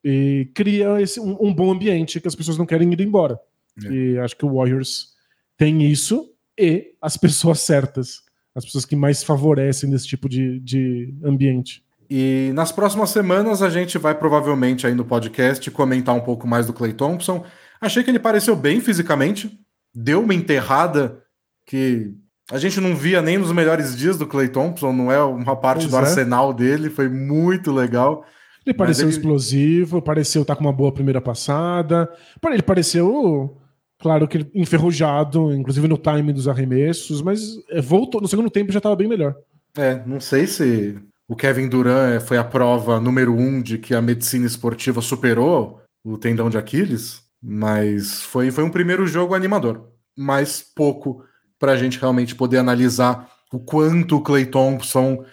e 0.02 0.50
cria 0.54 1.00
esse, 1.00 1.20
um, 1.20 1.36
um, 1.40 1.54
bom 1.54 1.70
ambiente 1.70 2.20
que 2.20 2.28
as 2.28 2.34
pessoas 2.34 2.56
não 2.56 2.66
querem 2.66 2.92
ir 2.92 3.00
embora. 3.00 3.38
É. 3.84 3.92
E 3.92 4.18
acho 4.18 4.36
que 4.36 4.46
o 4.46 4.54
Warriors 4.54 5.08
tem 5.56 5.82
isso 5.82 6.30
e 6.58 6.94
as 7.00 7.16
pessoas 7.18 7.60
certas 7.60 8.22
as 8.54 8.64
pessoas 8.64 8.84
que 8.84 8.94
mais 8.94 9.22
favorecem 9.22 9.90
desse 9.90 10.06
tipo 10.06 10.28
de, 10.28 10.60
de 10.60 11.14
ambiente. 11.24 11.82
E 12.08 12.50
nas 12.54 12.70
próximas 12.70 13.10
semanas 13.10 13.62
a 13.62 13.70
gente 13.70 13.96
vai 13.96 14.14
provavelmente 14.14 14.86
aí 14.86 14.94
no 14.94 15.04
podcast 15.04 15.70
comentar 15.70 16.14
um 16.14 16.20
pouco 16.20 16.46
mais 16.46 16.66
do 16.66 16.72
Clay 16.72 16.92
Thompson. 16.92 17.44
Achei 17.80 18.04
que 18.04 18.10
ele 18.10 18.18
pareceu 18.18 18.54
bem 18.54 18.80
fisicamente, 18.80 19.58
deu 19.94 20.22
uma 20.22 20.34
enterrada 20.34 21.22
que 21.66 22.14
a 22.52 22.58
gente 22.58 22.80
não 22.80 22.94
via 22.94 23.22
nem 23.22 23.38
nos 23.38 23.50
melhores 23.50 23.96
dias 23.96 24.18
do 24.18 24.26
Clay 24.26 24.48
Thompson, 24.48 24.92
não 24.92 25.10
é 25.10 25.22
uma 25.22 25.56
parte 25.56 25.80
pois 25.80 25.90
do 25.90 25.96
é. 25.96 26.00
arsenal 26.00 26.52
dele, 26.52 26.90
foi 26.90 27.08
muito 27.08 27.72
legal. 27.72 28.24
Ele 28.64 28.76
pareceu 28.76 29.08
ele... 29.08 29.16
explosivo, 29.16 30.00
pareceu 30.00 30.42
estar 30.42 30.54
com 30.54 30.62
uma 30.62 30.72
boa 30.72 30.92
primeira 30.92 31.20
passada. 31.20 32.08
Ele 32.44 32.62
pareceu 32.62 33.58
Claro 34.02 34.26
que 34.26 34.44
enferrujado, 34.52 35.54
inclusive 35.54 35.86
no 35.86 35.96
time 35.96 36.32
dos 36.32 36.48
arremessos, 36.48 37.22
mas 37.22 37.40
é, 37.70 37.80
voltou 37.80 38.20
no 38.20 38.26
segundo 38.26 38.50
tempo 38.50 38.72
já 38.72 38.78
estava 38.78 38.96
bem 38.96 39.06
melhor. 39.06 39.36
É, 39.78 40.02
não 40.04 40.18
sei 40.18 40.48
se 40.48 40.98
o 41.28 41.36
Kevin 41.36 41.68
Durant 41.68 42.20
foi 42.20 42.36
a 42.36 42.42
prova 42.42 42.98
número 42.98 43.32
um 43.32 43.62
de 43.62 43.78
que 43.78 43.94
a 43.94 44.02
medicina 44.02 44.44
esportiva 44.44 45.00
superou 45.00 45.80
o 46.04 46.18
tendão 46.18 46.50
de 46.50 46.58
Aquiles, 46.58 47.22
mas 47.40 48.22
foi, 48.22 48.50
foi 48.50 48.64
um 48.64 48.70
primeiro 48.70 49.06
jogo 49.06 49.34
animador, 49.34 49.88
mas 50.18 50.60
pouco 50.74 51.22
para 51.62 51.70
a 51.70 51.76
gente 51.76 51.96
realmente 51.96 52.34
poder 52.34 52.58
analisar 52.58 53.30
o 53.52 53.60
quanto 53.60 54.16
o 54.16 54.20
Clay 54.20 54.46
Thompson 54.46 55.24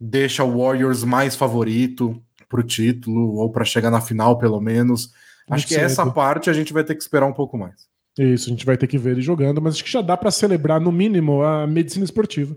deixa 0.00 0.44
o 0.44 0.62
Warriors 0.62 1.02
mais 1.02 1.34
favorito 1.34 2.22
para 2.48 2.60
o 2.60 2.62
título 2.62 3.34
ou 3.34 3.50
para 3.50 3.64
chegar 3.64 3.90
na 3.90 4.00
final, 4.00 4.38
pelo 4.38 4.60
menos. 4.60 5.10
Acho 5.50 5.66
que 5.66 5.74
essa 5.74 6.08
parte 6.08 6.48
a 6.48 6.52
gente 6.52 6.72
vai 6.72 6.84
ter 6.84 6.94
que 6.94 7.02
esperar 7.02 7.26
um 7.26 7.32
pouco 7.32 7.58
mais. 7.58 7.74
Isso, 8.16 8.48
a 8.48 8.50
gente 8.52 8.64
vai 8.64 8.76
ter 8.76 8.86
que 8.86 8.96
ver 8.96 9.10
ele 9.10 9.22
jogando, 9.22 9.60
mas 9.60 9.74
acho 9.74 9.82
que 9.82 9.90
já 9.90 10.00
dá 10.00 10.16
para 10.16 10.30
celebrar, 10.30 10.80
no 10.80 10.92
mínimo, 10.92 11.42
a 11.42 11.66
medicina 11.66 12.04
esportiva. 12.04 12.56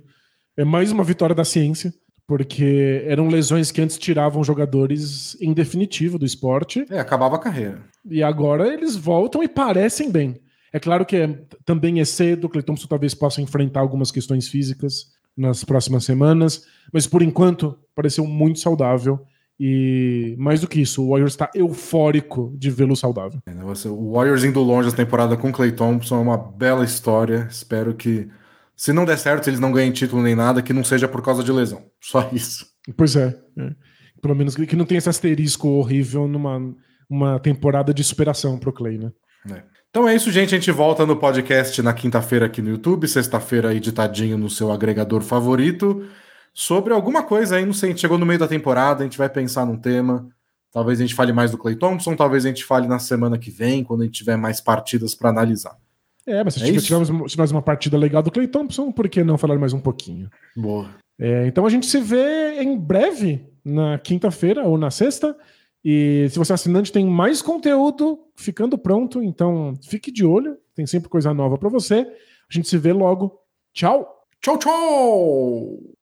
É 0.55 0.63
mais 0.63 0.91
uma 0.91 1.03
vitória 1.03 1.33
da 1.33 1.43
ciência, 1.43 1.91
porque 2.27 3.03
eram 3.07 3.27
lesões 3.27 3.71
que 3.71 3.81
antes 3.81 3.97
tiravam 3.97 4.43
jogadores 4.43 5.35
em 5.41 5.51
definitivo 5.51 6.19
do 6.19 6.27
esporte. 6.27 6.85
É, 6.91 6.99
acabava 6.99 7.37
a 7.37 7.39
carreira. 7.39 7.81
E 8.07 8.21
agora 8.21 8.71
eles 8.71 8.95
voltam 8.95 9.41
e 9.41 9.47
parecem 9.47 10.11
bem. 10.11 10.44
É 10.75 10.79
claro 10.79 11.05
que 11.05 11.15
é, 11.15 11.39
também 11.63 12.01
é 12.01 12.03
cedo, 12.03 12.47
o 12.47 12.49
Clay 12.49 12.61
Thompson 12.61 12.85
talvez 12.85 13.13
possa 13.13 13.41
enfrentar 13.41 13.79
algumas 13.79 14.11
questões 14.11 14.49
físicas 14.49 15.05
nas 15.35 15.63
próximas 15.63 16.03
semanas, 16.03 16.65
mas 16.91 17.07
por 17.07 17.21
enquanto 17.21 17.79
pareceu 17.95 18.27
muito 18.27 18.59
saudável 18.59 19.25
e 19.57 20.35
mais 20.37 20.59
do 20.59 20.67
que 20.67 20.81
isso, 20.81 21.01
o 21.01 21.11
Warriors 21.11 21.31
está 21.31 21.49
eufórico 21.55 22.53
de 22.57 22.69
vê-lo 22.69 22.93
saudável. 22.93 23.41
É, 23.45 23.53
né, 23.53 23.63
o 23.63 24.11
Warriors 24.11 24.43
indo 24.43 24.59
longe 24.59 24.89
essa 24.89 24.97
temporada 24.97 25.37
com 25.37 25.49
Clay 25.49 25.71
Thompson 25.71 26.17
é 26.17 26.19
uma 26.19 26.37
bela 26.37 26.83
história. 26.83 27.47
Espero 27.49 27.95
que, 27.95 28.27
se 28.75 28.91
não 28.91 29.05
der 29.05 29.17
certo, 29.17 29.49
eles 29.49 29.61
não 29.61 29.71
ganhem 29.71 29.93
título 29.93 30.21
nem 30.21 30.35
nada, 30.35 30.61
que 30.61 30.73
não 30.73 30.83
seja 30.83 31.07
por 31.07 31.21
causa 31.21 31.41
de 31.41 31.53
lesão. 31.53 31.85
Só 32.01 32.29
isso. 32.33 32.65
Pois 32.97 33.15
é. 33.15 33.33
é. 33.57 33.71
Pelo 34.21 34.35
menos 34.35 34.57
que 34.57 34.75
não 34.75 34.83
tenha 34.83 34.97
esse 34.97 35.07
asterisco 35.07 35.69
horrível 35.69 36.27
numa 36.27 36.75
uma 37.09 37.39
temporada 37.39 37.93
de 37.93 38.03
superação 38.03 38.57
pro 38.57 38.73
Clay, 38.73 38.97
né? 38.97 39.11
É. 39.51 39.63
Então 39.89 40.07
é 40.07 40.15
isso, 40.15 40.31
gente. 40.31 40.53
A 40.53 40.57
gente 40.57 40.71
volta 40.71 41.05
no 41.05 41.15
podcast 41.15 41.81
na 41.81 41.93
quinta-feira 41.93 42.47
aqui 42.47 42.61
no 42.61 42.69
YouTube, 42.69 43.07
sexta-feira 43.07 43.73
editadinho 43.73 44.37
no 44.37 44.49
seu 44.49 44.71
agregador 44.71 45.21
favorito 45.21 46.05
sobre 46.55 46.93
alguma 46.93 47.21
coisa 47.21 47.57
aí, 47.57 47.65
não 47.65 47.73
sei, 47.73 47.89
a 47.89 47.91
gente 47.91 47.99
chegou 47.99 48.17
no 48.17 48.25
meio 48.25 48.39
da 48.39 48.47
temporada, 48.47 49.01
a 49.01 49.03
gente 49.03 49.17
vai 49.17 49.27
pensar 49.27 49.65
num 49.65 49.77
tema. 49.77 50.25
Talvez 50.71 50.99
a 50.99 51.03
gente 51.03 51.13
fale 51.13 51.33
mais 51.33 51.51
do 51.51 51.57
Clay 51.57 51.75
Thompson, 51.75 52.15
talvez 52.15 52.45
a 52.45 52.47
gente 52.47 52.63
fale 52.63 52.87
na 52.87 52.97
semana 52.97 53.37
que 53.37 53.51
vem, 53.51 53.83
quando 53.83 54.01
a 54.01 54.05
gente 54.05 54.17
tiver 54.17 54.37
mais 54.37 54.61
partidas 54.61 55.13
para 55.13 55.29
analisar. 55.29 55.77
É, 56.25 56.43
mas 56.43 56.55
se 56.55 56.63
é 56.63 56.79
tivermos 56.79 57.35
mais 57.35 57.51
uma 57.51 57.61
partida 57.61 57.97
legal 57.97 58.23
do 58.23 58.31
Clay 58.31 58.47
Thompson, 58.47 58.91
por 58.91 59.07
que 59.09 59.23
não 59.23 59.37
falar 59.37 59.59
mais 59.59 59.73
um 59.73 59.79
pouquinho? 59.79 60.29
Boa. 60.55 60.89
É, 61.19 61.45
então 61.45 61.65
a 61.65 61.69
gente 61.69 61.85
se 61.85 61.99
vê 61.99 62.61
em 62.61 62.77
breve, 62.77 63.45
na 63.63 63.99
quinta-feira 63.99 64.63
ou 64.63 64.77
na 64.77 64.89
sexta. 64.89 65.35
E 65.87 66.27
se 66.31 66.39
você 66.39 66.51
é 66.51 66.55
assinante, 66.55 66.91
tem 66.91 67.05
mais 67.05 67.43
conteúdo 67.43 68.19
ficando 68.35 68.75
pronto, 68.75 69.21
então 69.21 69.75
fique 69.87 70.11
de 70.11 70.25
olho, 70.25 70.57
tem 70.73 70.87
sempre 70.87 71.07
coisa 71.09 71.31
nova 71.31 71.59
para 71.59 71.69
você. 71.69 72.07
A 72.49 72.53
gente 72.53 72.67
se 72.67 72.75
vê 72.75 72.91
logo. 72.91 73.39
Tchau! 73.71 74.25
Tchau, 74.41 74.57
tchau! 74.57 75.94